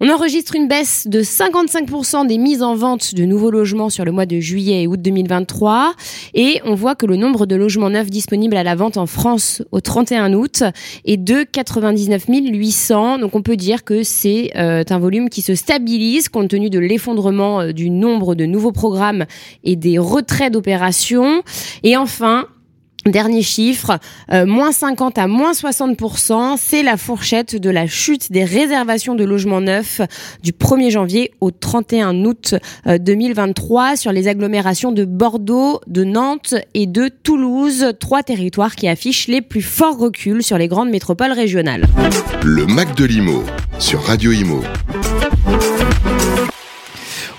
[0.02, 4.12] On enregistre une baisse de 55% des mises en vente de nouveaux logements sur le
[4.12, 5.94] mois de juillet et août 2023.
[6.34, 9.62] Et on voit que le nombre de logements neufs disponibles à la vente en France
[9.72, 10.64] au 31 août
[11.06, 13.20] est de 99 800.
[13.20, 16.80] Donc on peut dire que c'est euh, un volume qui se stabilise compte tenu de
[16.80, 19.26] l'effondrement euh, du nombre de nouveaux programmes
[19.64, 21.44] et des retraits d'opérations.
[21.84, 22.48] Et enfin,
[23.06, 23.98] Dernier chiffre,
[24.32, 29.24] euh, moins 50 à moins 60%, c'est la fourchette de la chute des réservations de
[29.24, 30.02] logements neufs
[30.44, 32.54] du 1er janvier au 31 août
[32.86, 38.88] euh, 2023 sur les agglomérations de Bordeaux, de Nantes et de Toulouse, trois territoires qui
[38.88, 41.88] affichent les plus forts reculs sur les grandes métropoles régionales.
[42.44, 43.44] Le Mac de l'Imo
[43.80, 44.62] sur Radio Imo.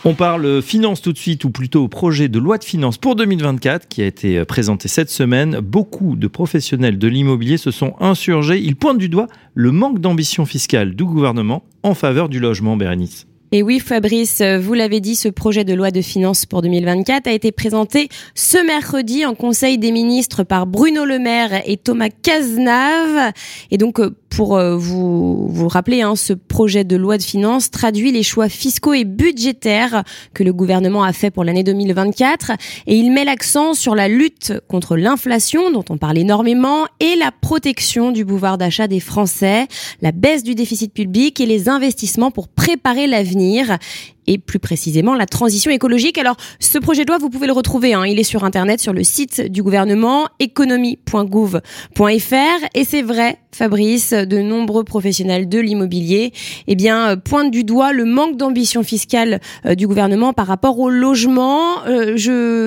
[0.05, 3.87] On parle finance tout de suite, ou plutôt projet de loi de finances pour 2024
[3.87, 5.61] qui a été euh, présenté cette semaine.
[5.61, 8.59] Beaucoup de professionnels de l'immobilier se sont insurgés.
[8.59, 13.29] Ils pointent du doigt le manque d'ambition fiscale du gouvernement en faveur du logement, Bérénice.
[13.55, 17.27] Et oui, Fabrice, euh, vous l'avez dit, ce projet de loi de finances pour 2024
[17.27, 22.09] a été présenté ce mercredi en Conseil des ministres par Bruno Le Maire et Thomas
[22.09, 23.35] Cazenave.
[23.71, 27.71] Et donc, euh, pour euh, vous vous rappeler, hein, ce projet de loi de finances
[27.71, 32.53] traduit les choix fiscaux et budgétaires que le gouvernement a fait pour l'année 2024
[32.87, 37.31] et il met l'accent sur la lutte contre l'inflation dont on parle énormément et la
[37.31, 39.67] protection du pouvoir d'achat des Français,
[40.01, 43.79] la baisse du déficit public et les investissements pour préparer l'avenir l'avenir
[44.27, 46.19] et plus précisément la transition écologique.
[46.19, 47.95] Alors, ce projet de loi, vous pouvez le retrouver.
[47.95, 52.67] Hein, il est sur Internet, sur le site du gouvernement, économie.gouv.fr.
[52.75, 56.33] Et c'est vrai, Fabrice, de nombreux professionnels de l'immobilier,
[56.69, 60.79] eh bien, euh, pointent du doigt le manque d'ambition fiscale euh, du gouvernement par rapport
[60.79, 61.85] au logement.
[61.87, 62.17] Euh,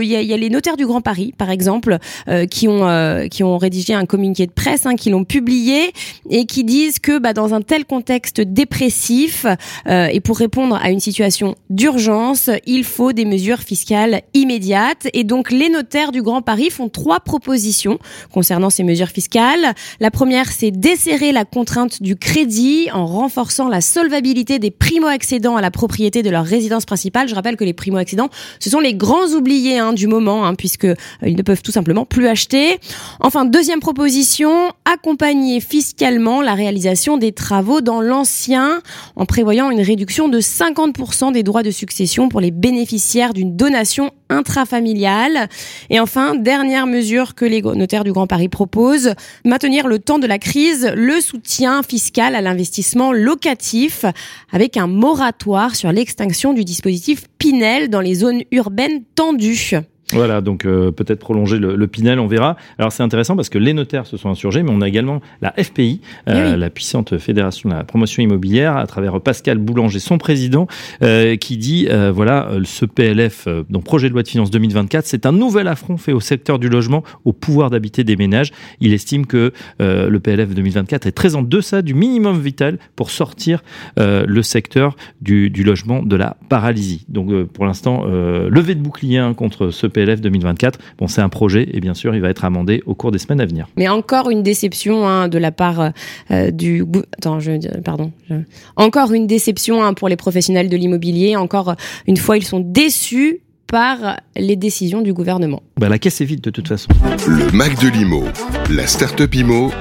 [0.02, 2.88] il y a, y a les notaires du Grand Paris, par exemple, euh, qui ont
[2.88, 5.92] euh, qui ont rédigé un communiqué de presse, hein, qui l'ont publié
[6.30, 9.46] et qui disent que, bah, dans un tel contexte dépressif
[9.88, 15.08] et pour répondre à une situation d'urgence, il faut des mesures fiscales immédiates.
[15.14, 18.00] Et donc, les notaires du Grand Paris font trois propositions
[18.32, 19.74] concernant ces mesures fiscales.
[20.00, 25.62] La première, c'est desserrer la contrainte du crédit en renforçant la solvabilité des primo-accédants à
[25.62, 27.28] la propriété de leur résidence principale.
[27.28, 28.30] Je rappelle que les primo-accédants,
[28.60, 32.06] ce sont les grands oubliés hein, du moment, hein, puisque euh, ne peuvent tout simplement
[32.06, 32.80] plus acheter.
[33.20, 38.82] Enfin, deuxième proposition, accompagner fiscalement la réalisation des travaux dans l'ancien
[39.16, 44.10] en prévoyant une réduction de 50% des droits de succession pour les bénéficiaires d'une donation
[44.30, 45.48] intrafamiliale.
[45.92, 49.14] Et enfin, dernière mesure que les notaires du Grand Paris proposent,
[49.46, 54.06] maintenir le temps de la crise le soutien fiscal à l'investissement locatif
[54.52, 59.76] avec un moratoire sur l'extinction du dispositif Pinel dans les zones urbaines tendues.
[60.14, 62.58] Voilà, donc euh, peut-être prolonger le, le, Pinel, on verra.
[62.78, 65.52] Alors c'est intéressant parce que les notaires se sont insurgés, mais on a également la
[65.52, 66.60] FPI, euh, oui.
[66.60, 70.68] la puissante fédération de la promotion immobilière, à travers Pascal Boulanger, son président,
[71.02, 75.26] euh, qui dit euh, voilà, ce PLF, donc projet de loi de finances 2024, c'est
[75.26, 78.52] un nouvel affront fait au secteur du logement, au pouvoir d'habiter des ménages.
[78.82, 83.64] Il estime que le PLF 2024 est très en deçà du minimum vital pour sortir
[83.98, 87.06] le secteur du, du, logement de la paralysie.
[87.10, 90.78] Donc pour l'instant, levée de bouclier hein, contre ce PLF 2024.
[90.98, 93.40] Bon, c'est un projet et bien sûr, il va être amendé au cours des semaines
[93.40, 93.68] à venir.
[93.78, 95.92] Mais encore une déception hein, de la part
[96.32, 96.84] euh, du.
[97.18, 98.12] Attends, je pardon.
[98.30, 98.36] Je...
[98.76, 101.38] Encore une déception hein, pour les professionnels de l'immobilier.
[101.38, 101.76] Encore
[102.08, 105.64] une fois, ils sont déçus par les décisions du gouvernement.
[105.80, 106.90] Bah, la caisse est vide de toute façon.
[107.26, 108.26] Le Mac de l'IMO,
[108.70, 109.72] la start-up IMO,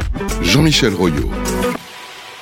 [0.42, 1.28] Jean-Michel Royot.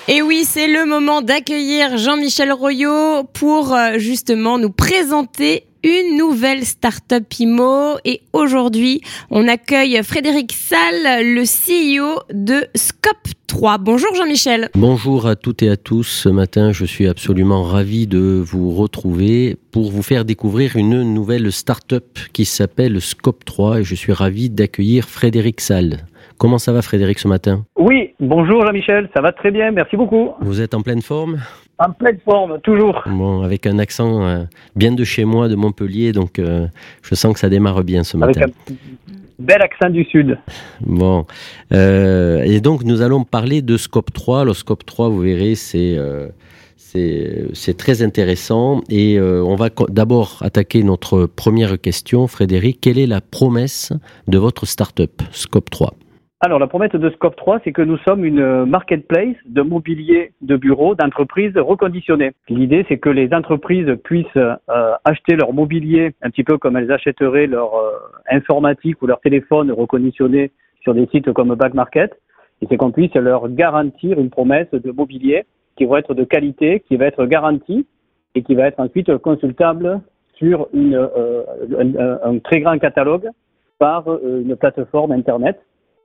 [0.09, 6.65] Et oui, c'est le moment d'accueillir Jean-Michel Royot pour euh, justement nous présenter une nouvelle
[6.65, 13.79] start-up IMO et aujourd'hui, on accueille Frédéric Salle, le CEO de Scope 3.
[13.79, 14.69] Bonjour Jean-Michel.
[14.75, 16.05] Bonjour à toutes et à tous.
[16.05, 21.51] Ce matin, je suis absolument ravi de vous retrouver pour vous faire découvrir une nouvelle
[21.51, 26.07] start-up qui s'appelle Scope 3 et je suis ravi d'accueillir Frédéric Salle.
[26.39, 27.65] Comment ça va Frédéric ce matin?
[27.77, 30.31] Oui, bonjour Jean-Michel, ça va très bien, merci beaucoup.
[30.41, 31.39] Vous êtes en pleine forme?
[31.79, 33.03] En pleine forme, toujours.
[33.07, 34.45] Bon, avec un accent euh,
[34.77, 36.67] bien de chez moi, de Montpellier, donc euh,
[37.03, 38.43] je sens que ça démarre bien ce matin.
[38.43, 38.75] Avec un
[39.39, 40.39] bel accent du Sud.
[40.81, 41.27] Bon,
[41.73, 44.45] euh, et donc nous allons parler de Scope 3.
[44.45, 45.99] Le Scope 3, vous verrez, c'est...
[46.77, 52.27] c'est très intéressant et on va d'abord attaquer notre première question.
[52.27, 53.93] Frédéric, quelle est la promesse
[54.29, 55.95] de votre start-up Scope 3
[56.45, 60.57] alors, la promesse de Scope 3, c'est que nous sommes une marketplace de mobilier de
[60.57, 62.33] bureaux d'entreprises reconditionnées.
[62.49, 64.57] L'idée, c'est que les entreprises puissent euh,
[65.05, 67.93] acheter leur mobilier un petit peu comme elles achèteraient leur euh,
[68.29, 70.51] informatique ou leur téléphone reconditionné
[70.81, 72.11] sur des sites comme Back Market.
[72.61, 75.45] Et c'est qu'on puisse leur garantir une promesse de mobilier
[75.77, 77.87] qui va être de qualité, qui va être garantie
[78.35, 80.01] et qui va être ensuite consultable
[80.35, 81.45] sur une, euh,
[81.79, 83.29] un, un, très grand catalogue
[83.79, 85.61] par une plateforme Internet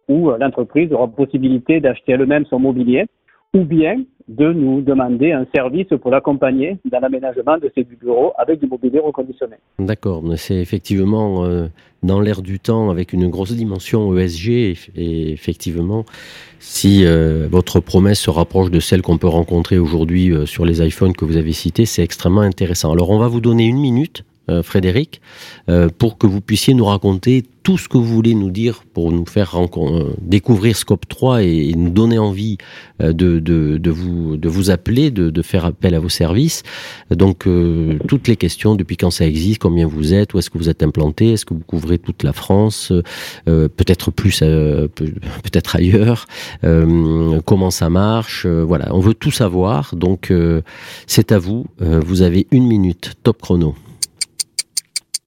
[0.08, 3.06] où l'entreprise aura possibilité d'acheter elle-même son mobilier
[3.54, 8.60] ou bien de nous demander un service pour l'accompagner dans l'aménagement de ces bureaux avec
[8.60, 9.56] du mobilier reconditionné.
[9.80, 11.67] D'accord, c'est effectivement euh,
[12.04, 14.50] dans l'air du temps avec une grosse dimension ESG
[14.96, 16.04] et, effectivement,
[16.60, 20.86] si euh, votre promesse se rapproche de celle qu'on peut rencontrer aujourd'hui euh, sur les
[20.86, 22.91] iPhones que vous avez cités, c'est extrêmement intéressant.
[22.91, 24.26] Alors on va vous donner une minute.
[24.50, 25.20] Euh, Frédéric,
[25.68, 29.12] euh, pour que vous puissiez nous raconter tout ce que vous voulez nous dire pour
[29.12, 32.58] nous faire euh, découvrir Scope 3 et, nous donner envie
[33.02, 36.64] de, vous, appeler, de, faire appel à vos services.
[37.10, 37.46] Donc,
[38.08, 40.82] toutes les questions, depuis quand ça existe, combien vous êtes, où est-ce que vous êtes
[40.82, 42.94] implanté, est-ce que vous couvrez toute la France,
[43.46, 44.88] peut-être plus, peut-
[45.44, 46.26] peut-être ailleurs,
[47.44, 49.94] comment ça marche, voilà, on veut tout savoir.
[49.94, 50.34] Donc,
[51.06, 53.76] c'est à vous, vous avez une minute, top chrono.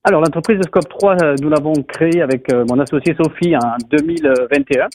[0.03, 3.77] Alors, l'entreprise de Scope 3, euh, nous l'avons créée avec euh, mon associé Sophie en
[3.91, 4.87] 2021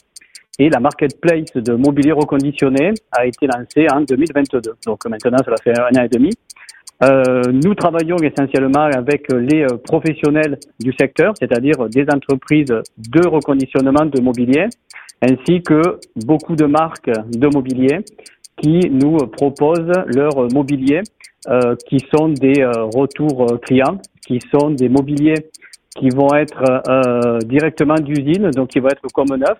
[0.59, 4.73] et la marketplace de mobilier reconditionné a été lancée en 2022.
[4.85, 6.31] Donc maintenant, cela fait un an et demi.
[7.05, 14.05] Euh, nous travaillons essentiellement avec les euh, professionnels du secteur, c'est-à-dire des entreprises de reconditionnement
[14.05, 14.65] de mobilier,
[15.21, 17.99] ainsi que beaucoup de marques de mobilier
[18.61, 21.01] qui nous proposent leur mobilier,
[21.49, 25.49] euh, qui sont des euh, retours euh, clients, qui sont des mobiliers
[25.97, 29.57] qui vont être euh, directement d'usine, donc qui vont être comme neuf,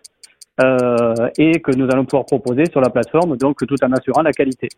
[0.63, 4.31] euh, et que nous allons pouvoir proposer sur la plateforme, donc tout en assurant la
[4.31, 4.69] qualité.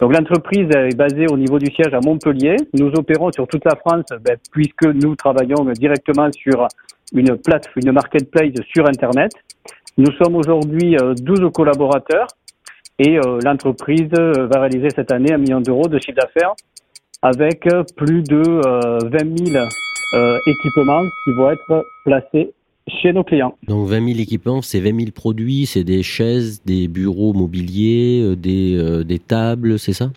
[0.00, 2.56] Donc l'entreprise est basée au niveau du siège à Montpellier.
[2.74, 6.66] Nous opérons sur toute la France, ben, puisque nous travaillons directement sur
[7.12, 9.32] une plate, une marketplace sur Internet.
[9.96, 12.28] Nous sommes aujourd'hui euh, 12 collaborateurs
[12.98, 16.54] et euh, l'entreprise euh, va réaliser cette année un million d'euros de chiffre d'affaires
[17.22, 19.66] avec euh, plus de euh, 20 000
[20.14, 22.52] euh, équipements qui vont être placés
[22.88, 23.56] chez nos clients.
[23.66, 28.76] Donc 20 000 équipements, c'est 20 000 produits, c'est des chaises, des bureaux mobiliers, des,
[28.76, 30.10] euh, des tables, c'est ça?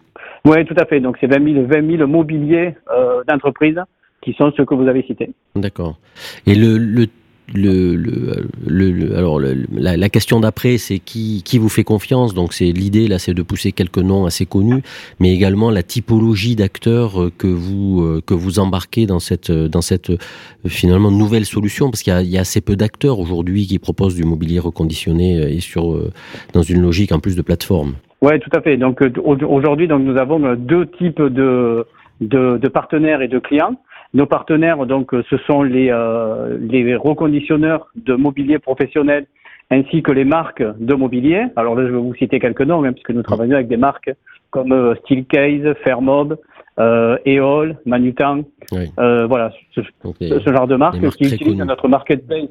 [0.45, 0.99] Oui, tout à fait.
[0.99, 3.77] Donc c'est 20 000, 20 000 mobiliers euh, d'entreprise
[4.21, 5.31] qui sont ceux que vous avez cités.
[5.55, 5.97] D'accord.
[6.45, 7.07] Et le, le,
[7.53, 12.33] le, le, le- alors la, la question d'après, c'est qui, qui vous fait confiance?
[12.33, 14.81] Donc c'est l'idée là, c'est de pousser quelques noms assez connus,
[15.19, 19.67] mais également la typologie d'acteurs euh, que vous euh, que vous embarquez dans cette euh,
[19.67, 20.11] dans cette
[20.67, 24.23] finalement nouvelle solution, parce qu'il y y a assez peu d'acteurs aujourd'hui qui proposent du
[24.23, 25.97] mobilier reconditionné et sur
[26.53, 27.93] dans une logique en plus de plateforme.
[28.21, 28.77] Oui, tout à fait.
[28.77, 31.85] Donc au- aujourd'hui, donc nous avons deux types de,
[32.21, 33.75] de, de partenaires et de clients.
[34.13, 39.25] Nos partenaires, donc, euh, ce sont les, euh, les reconditionneurs de mobilier professionnel
[39.69, 41.45] ainsi que les marques de mobilier.
[41.55, 44.11] Alors là, je vais vous citer quelques noms, hein, puisque nous travaillons avec des marques
[44.49, 46.37] comme euh, Steelcase, Fairmob,
[46.77, 48.41] euh, Eol, Manutan,
[48.73, 48.91] Oui.
[48.99, 49.81] euh, voilà, ce,
[50.53, 52.49] genre de marques qui utilisent notre marketplace.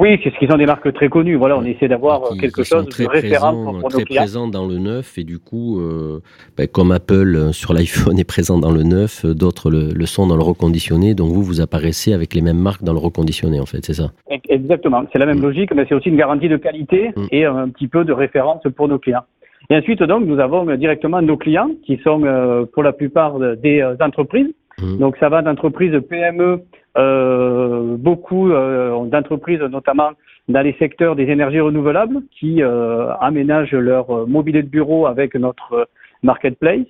[0.00, 1.36] Oui, c'est ce qui sont des marques très connues.
[1.36, 4.22] Voilà, on essaie d'avoir qui- quelque chose de référent pour, pour nos très clients.
[4.22, 6.20] présents dans le neuf et du coup, euh,
[6.56, 10.06] ben, comme Apple euh, sur l'iPhone est présent dans le neuf, euh, d'autres le, le
[10.06, 11.14] sont dans le reconditionné.
[11.14, 14.10] Donc vous, vous apparaissez avec les mêmes marques dans le reconditionné, en fait, c'est ça?
[14.48, 17.26] Exactement, c'est la même logique, mais c'est aussi une garantie de qualité Mm.
[17.32, 19.24] et un petit peu de référence pour nos clients.
[19.68, 23.38] Et ensuite, donc, nous avons euh, directement nos clients qui sont euh, pour la plupart
[23.38, 24.48] de- des euh, entreprises.
[24.80, 24.96] Mm.
[24.98, 26.56] Donc, ça va d'entreprises PME, euh,
[26.96, 30.10] beaucoup euh, d'entreprises, notamment
[30.48, 35.34] dans les secteurs des énergies renouvelables, qui euh, aménagent leur euh, mobilier de bureau avec
[35.34, 35.84] notre euh,
[36.22, 36.86] marketplace,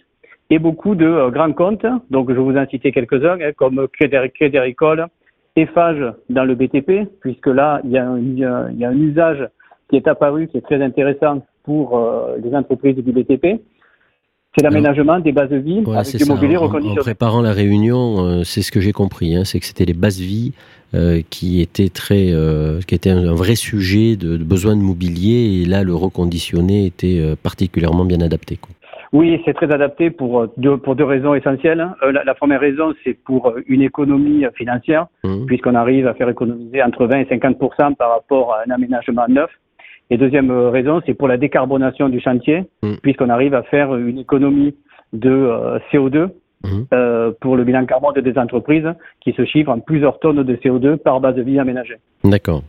[0.50, 1.86] et beaucoup de euh, grands comptes.
[2.10, 4.16] Donc, je vous en citer quelques-uns, hein, comme Crédit
[4.58, 5.06] Agricole,
[5.56, 9.48] Eiffage dans le BTP, puisque là, il y, a un, usage
[9.88, 13.60] qui est apparu, qui est très intéressant pour euh, les entreprises du BTP.
[14.56, 16.34] C'est l'aménagement des bases de vie Voilà, avec du ça.
[16.34, 17.00] mobilier En- En, reconditionné.
[17.00, 20.18] préparant la réunion, euh, c'est ce que j'ai compris, hein, c'est que c'était les bases
[20.18, 20.52] vie
[20.92, 24.80] euh, qui étaient très, euh, qui étaient un, un vrai sujet de, de besoin de
[24.82, 28.56] mobilier et là, le reconditionné était euh, particulièrement bien adapté.
[28.56, 28.70] quoi.
[29.12, 31.86] Oui, c'est très adapté pour euh, deux, pour deux raisons essentielles.
[32.02, 35.46] Euh, la, la première raison, c'est pour une économie financière, Mhm.
[35.46, 39.50] puisqu'on arrive à faire économiser entre 20 et 50% par rapport à un aménagement neuf.
[40.10, 42.94] Et deuxième euh, raison, c'est pour la décarbonation du chantier, Mm.
[43.02, 44.74] puisqu'on arrive à faire une économie
[45.12, 46.28] de euh, CO2
[46.62, 46.86] Mhm.
[46.92, 48.86] euh, pour le bilan carbone des entreprises,
[49.22, 51.96] qui se chiffre en plusieurs tonnes de CO2 par base de vie aménagée.
[52.22, 52.62] D'accord.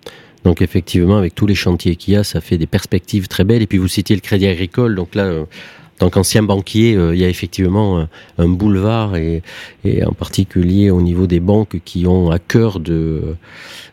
[0.45, 3.61] Donc effectivement, avec tous les chantiers qu'il y a, ça fait des perspectives très belles.
[3.61, 5.29] Et puis vous citiez le Crédit Agricole, donc là,
[6.01, 8.07] tant qu'ancien banquier, euh, il y a effectivement un,
[8.39, 9.43] un boulevard et,
[10.03, 13.35] en particulier au niveau des banques qui ont à cœur de,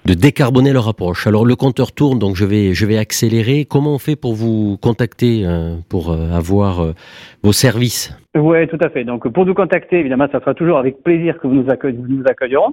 [0.06, 1.26] décarboner leur approche.
[1.26, 3.66] Alors le compteur tourne, donc je vais, je vais accélérer.
[3.66, 6.94] Comment on fait pour vous contacter, euh, pour euh, avoir euh,
[7.42, 8.11] vos services?
[8.34, 9.04] Oui, tout à fait.
[9.04, 12.24] Donc, pour nous contacter, évidemment, ça sera toujours avec plaisir que vous nous, accueille- nous
[12.26, 12.72] accueillerons.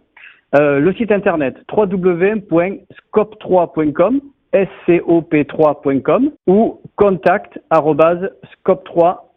[0.55, 4.21] Euh, le site internet www.scope3.com,
[4.87, 6.79] scop3.com ou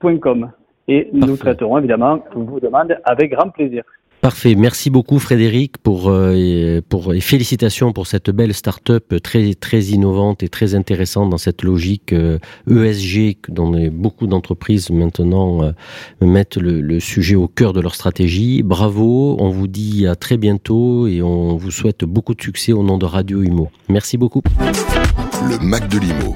[0.00, 0.50] contact@scope3.com.
[0.90, 3.82] Et nous traiterons évidemment vos demandes avec grand plaisir.
[4.20, 4.56] Parfait.
[4.56, 9.80] Merci beaucoup Frédéric pour, euh, et, pour et félicitations pour cette belle start-up très très
[9.80, 12.38] innovante et très intéressante dans cette logique euh,
[12.68, 15.70] ESG dont beaucoup d'entreprises maintenant euh,
[16.20, 18.64] mettent le, le sujet au cœur de leur stratégie.
[18.64, 19.36] Bravo.
[19.38, 22.98] On vous dit à très bientôt et on vous souhaite beaucoup de succès au nom
[22.98, 23.70] de Radio Humo.
[23.88, 24.42] Merci beaucoup.
[25.48, 26.34] Le Mac de Limo.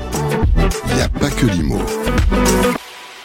[0.88, 1.78] Il n'y a pas que Limo.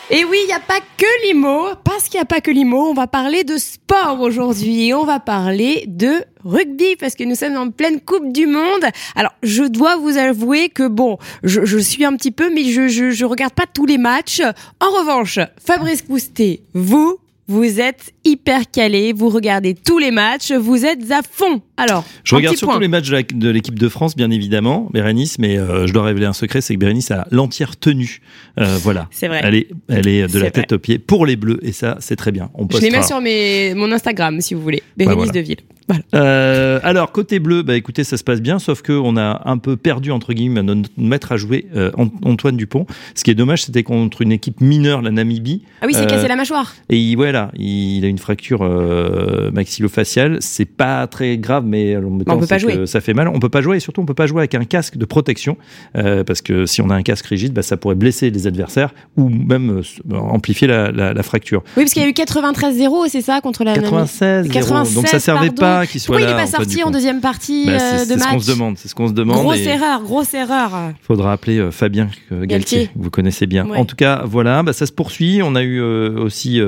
[0.10, 1.76] Et oui, il n'y a pas que l'IMO.
[1.84, 4.94] Parce qu'il n'y a pas que l'IMO, on va parler de sport aujourd'hui.
[4.94, 8.86] On va parler de rugby parce que nous sommes en pleine Coupe du Monde.
[9.18, 13.12] Alors, je dois vous avouer que bon, je, suis un petit peu, mais je, je,
[13.12, 14.42] je regarde pas tous les matchs.
[14.80, 20.86] En revanche, Fabrice Coustet, vous, vous êtes hyper calé, vous regardez tous les matchs, vous
[20.86, 21.62] êtes à fond.
[21.78, 22.82] Alors, Je un regarde petit surtout point.
[22.82, 26.26] les matchs de de l'équipe de France, bien évidemment, Bérénice, mais euh, je dois révéler
[26.26, 28.22] un secret, c'est que Bérénice a l'entière tenue.
[28.60, 29.08] Euh, voilà.
[29.12, 29.42] C'est vrai.
[29.44, 30.52] Elle est, elle est de la vrai.
[30.52, 32.50] tête aux pieds pour les Bleus, et ça, c'est très bien.
[32.54, 34.84] On Je l'ai même sur mes, mon Instagram, si vous voulez.
[34.98, 35.32] Bérénice voilà.
[35.32, 35.58] Deville.
[35.88, 36.04] Voilà.
[36.16, 39.58] Euh, alors côté bleu, bah écoutez, ça se passe bien, sauf que on a un
[39.58, 42.86] peu perdu entre guillemets notre maître à jouer, euh, Ant- Antoine Dupont.
[43.16, 45.64] Ce qui est dommage, c'était contre une équipe mineure, la Namibie.
[45.82, 46.74] Ah oui, c'est Euh, cassé la mâchoire.
[46.90, 50.38] Et il, voilà, il a une fracture euh, maxillofaciale.
[50.42, 52.86] C'est pas très grave, mais même On peut pas jouer.
[52.86, 53.28] ça fait mal.
[53.30, 55.58] On peut pas jouer et surtout on peut pas jouer avec un casque de protection
[55.98, 58.94] euh, parce que si on a un casque rigide, bah, ça pourrait blesser les adversaires
[59.16, 59.82] ou même
[60.12, 61.64] euh, amplifier la, la- la fracture.
[61.78, 63.90] Oui, parce qu'il y a eu 93-0, c'est ça, contre la Namibie?
[63.92, 65.62] 96, 96, donc ça servait pardon.
[65.62, 66.34] pas qu'il soit Pourquoi là.
[66.34, 68.52] il n'est pas sorti en deuxième partie Bah, euh, de C'est ce match qu'on se
[68.52, 68.78] demande.
[68.78, 69.38] C'est ce qu'on se demande.
[69.38, 70.72] Grosse erreur, grosse erreur.
[71.02, 72.90] Faudra appeler euh, Fabien euh, Galtier, Galtier.
[72.96, 73.68] vous connaissez bien.
[73.68, 73.78] Ouais.
[73.78, 75.42] En tout cas, voilà, bah, ça se poursuit.
[75.44, 76.60] On a eu aussi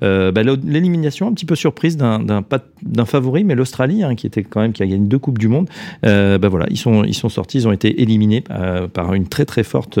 [0.00, 4.72] bah, l'élimination un petit peu surprise d'un favori, mais l'Australie, hein, qui était quand même
[4.72, 5.68] qui a gagné deux coupes du monde.
[6.02, 8.44] Voilà, ils sont ils sont sortis, ils ont été éliminés
[8.92, 9.98] par une très très forte.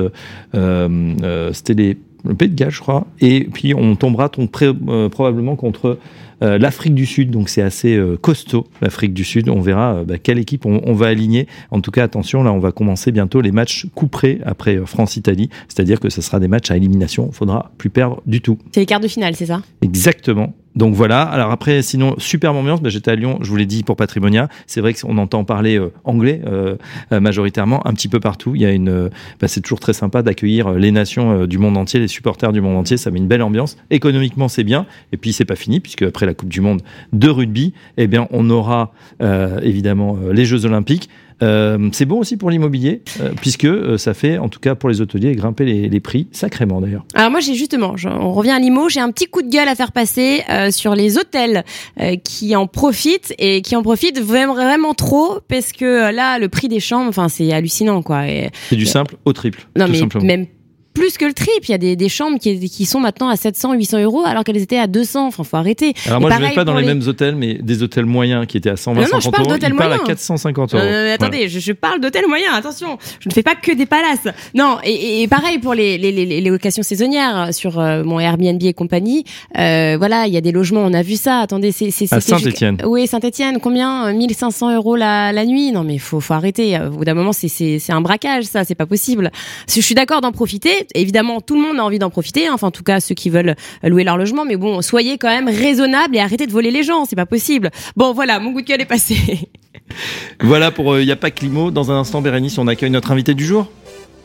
[0.52, 3.06] C'était les le Pays de Galles, je crois.
[3.20, 5.98] Et puis on tombera ton- euh, probablement contre
[6.42, 7.30] euh, l'Afrique du Sud.
[7.30, 9.48] Donc c'est assez euh, costaud, l'Afrique du Sud.
[9.48, 11.46] On verra euh, bah, quelle équipe on, on va aligner.
[11.70, 15.48] En tout cas, attention, là, on va commencer bientôt les matchs couperés après France-Italie.
[15.68, 17.28] C'est-à-dire que ce sera des matchs à élimination.
[17.30, 18.58] Il faudra plus perdre du tout.
[18.72, 19.62] C'est les quarts de finale, c'est ça?
[19.80, 20.54] Exactement.
[20.76, 21.22] Donc voilà.
[21.22, 22.80] Alors après, sinon, superbe ambiance.
[22.80, 24.48] Bah, J'étais à Lyon, je vous l'ai dit, pour Patrimonia.
[24.66, 26.76] C'est vrai qu'on entend parler euh, anglais euh,
[27.12, 28.54] euh, majoritairement un petit peu partout.
[28.54, 29.10] Il y a une,
[29.40, 32.76] bah, c'est toujours très sympa d'accueillir les nations du monde entier, les supporters du monde
[32.76, 32.96] entier.
[32.96, 33.76] Ça met une belle ambiance.
[33.90, 34.86] Économiquement, c'est bien.
[35.12, 38.26] Et puis c'est pas fini puisque après la Coupe du Monde de rugby, eh bien,
[38.30, 38.92] on aura
[39.62, 41.08] évidemment les Jeux Olympiques.
[41.42, 44.88] Euh, c'est bon aussi pour l'immobilier, euh, puisque euh, ça fait, en tout cas pour
[44.88, 47.04] les hôteliers, grimper les, les prix sacrément d'ailleurs.
[47.14, 49.68] Alors moi j'ai justement, je- on revient à Limo, j'ai un petit coup de gueule
[49.68, 51.64] à faire passer euh, sur les hôtels
[52.00, 56.48] euh, qui en profitent et qui en profitent vraiment, vraiment trop parce que là le
[56.48, 58.22] prix des chambres, enfin c'est hallucinant quoi.
[58.68, 60.24] C'est du simple au triple, non tout mais simplement.
[60.24, 60.46] même
[60.94, 63.36] plus que le trip, il y a des, des chambres qui, qui sont maintenant à
[63.36, 65.26] 700, 800 euros alors qu'elles étaient à 200.
[65.28, 65.94] Enfin faut arrêter.
[66.06, 68.06] Alors Et moi, je ne pareil vais pas dans les, mêmes hôtels, mais des hôtels
[68.06, 69.96] moyens qui étaient à 120, Non, non, je 150 parle euros, d'hôtels ils parlent à
[69.96, 70.08] moyens.
[70.08, 70.88] 450 Non, euros.
[70.88, 73.86] non, mais attendez, je, je parle d'hôtel moyen, attention, je ne fais pas que des
[73.86, 74.28] palaces.
[74.54, 78.74] Non, et, pareil pour les, les, les, les locations saisonnières sur euh, mon Airbnb et
[78.74, 79.24] compagnie.
[79.58, 81.40] Euh, voilà, il y a des logements, on a vu ça.
[81.40, 82.78] Attendez, c'est c'est À Saint-Étienne.
[82.84, 85.72] Oui, Saint-Étienne, combien Euh, 1500 euros la, la nuit?
[85.72, 86.78] Non, mais faut faut arrêter.
[86.78, 89.30] Au bout d'un moment, c'est c'est c'est un braquage, ça, c'est pas possible.
[89.68, 90.81] Je suis d'accord d'en profiter.
[90.94, 92.46] Évidemment, tout le monde a envie d'en profiter.
[92.46, 92.52] hein.
[92.54, 94.44] Enfin, en tout cas, ceux qui veulent louer leur logement.
[94.44, 97.04] Mais bon, soyez quand même raisonnables et arrêtez de voler les gens.
[97.04, 97.70] C'est pas possible.
[97.96, 99.16] Bon, voilà, mon coup de gueule est passé.
[100.40, 101.70] Voilà pour Il n'y a pas Climo.
[101.70, 103.68] Dans un instant, Bérénice, on accueille notre invité du jour.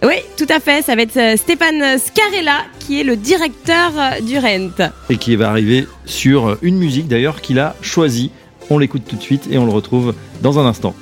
[0.03, 0.83] Oui, tout à fait.
[0.83, 4.69] Ça va être euh, Stéphane Scarella, qui est le directeur euh, du Rent.
[5.09, 8.31] Et qui va arriver sur une musique d'ailleurs qu'il a choisie.
[8.69, 10.93] On l'écoute tout de suite et on le retrouve dans un instant.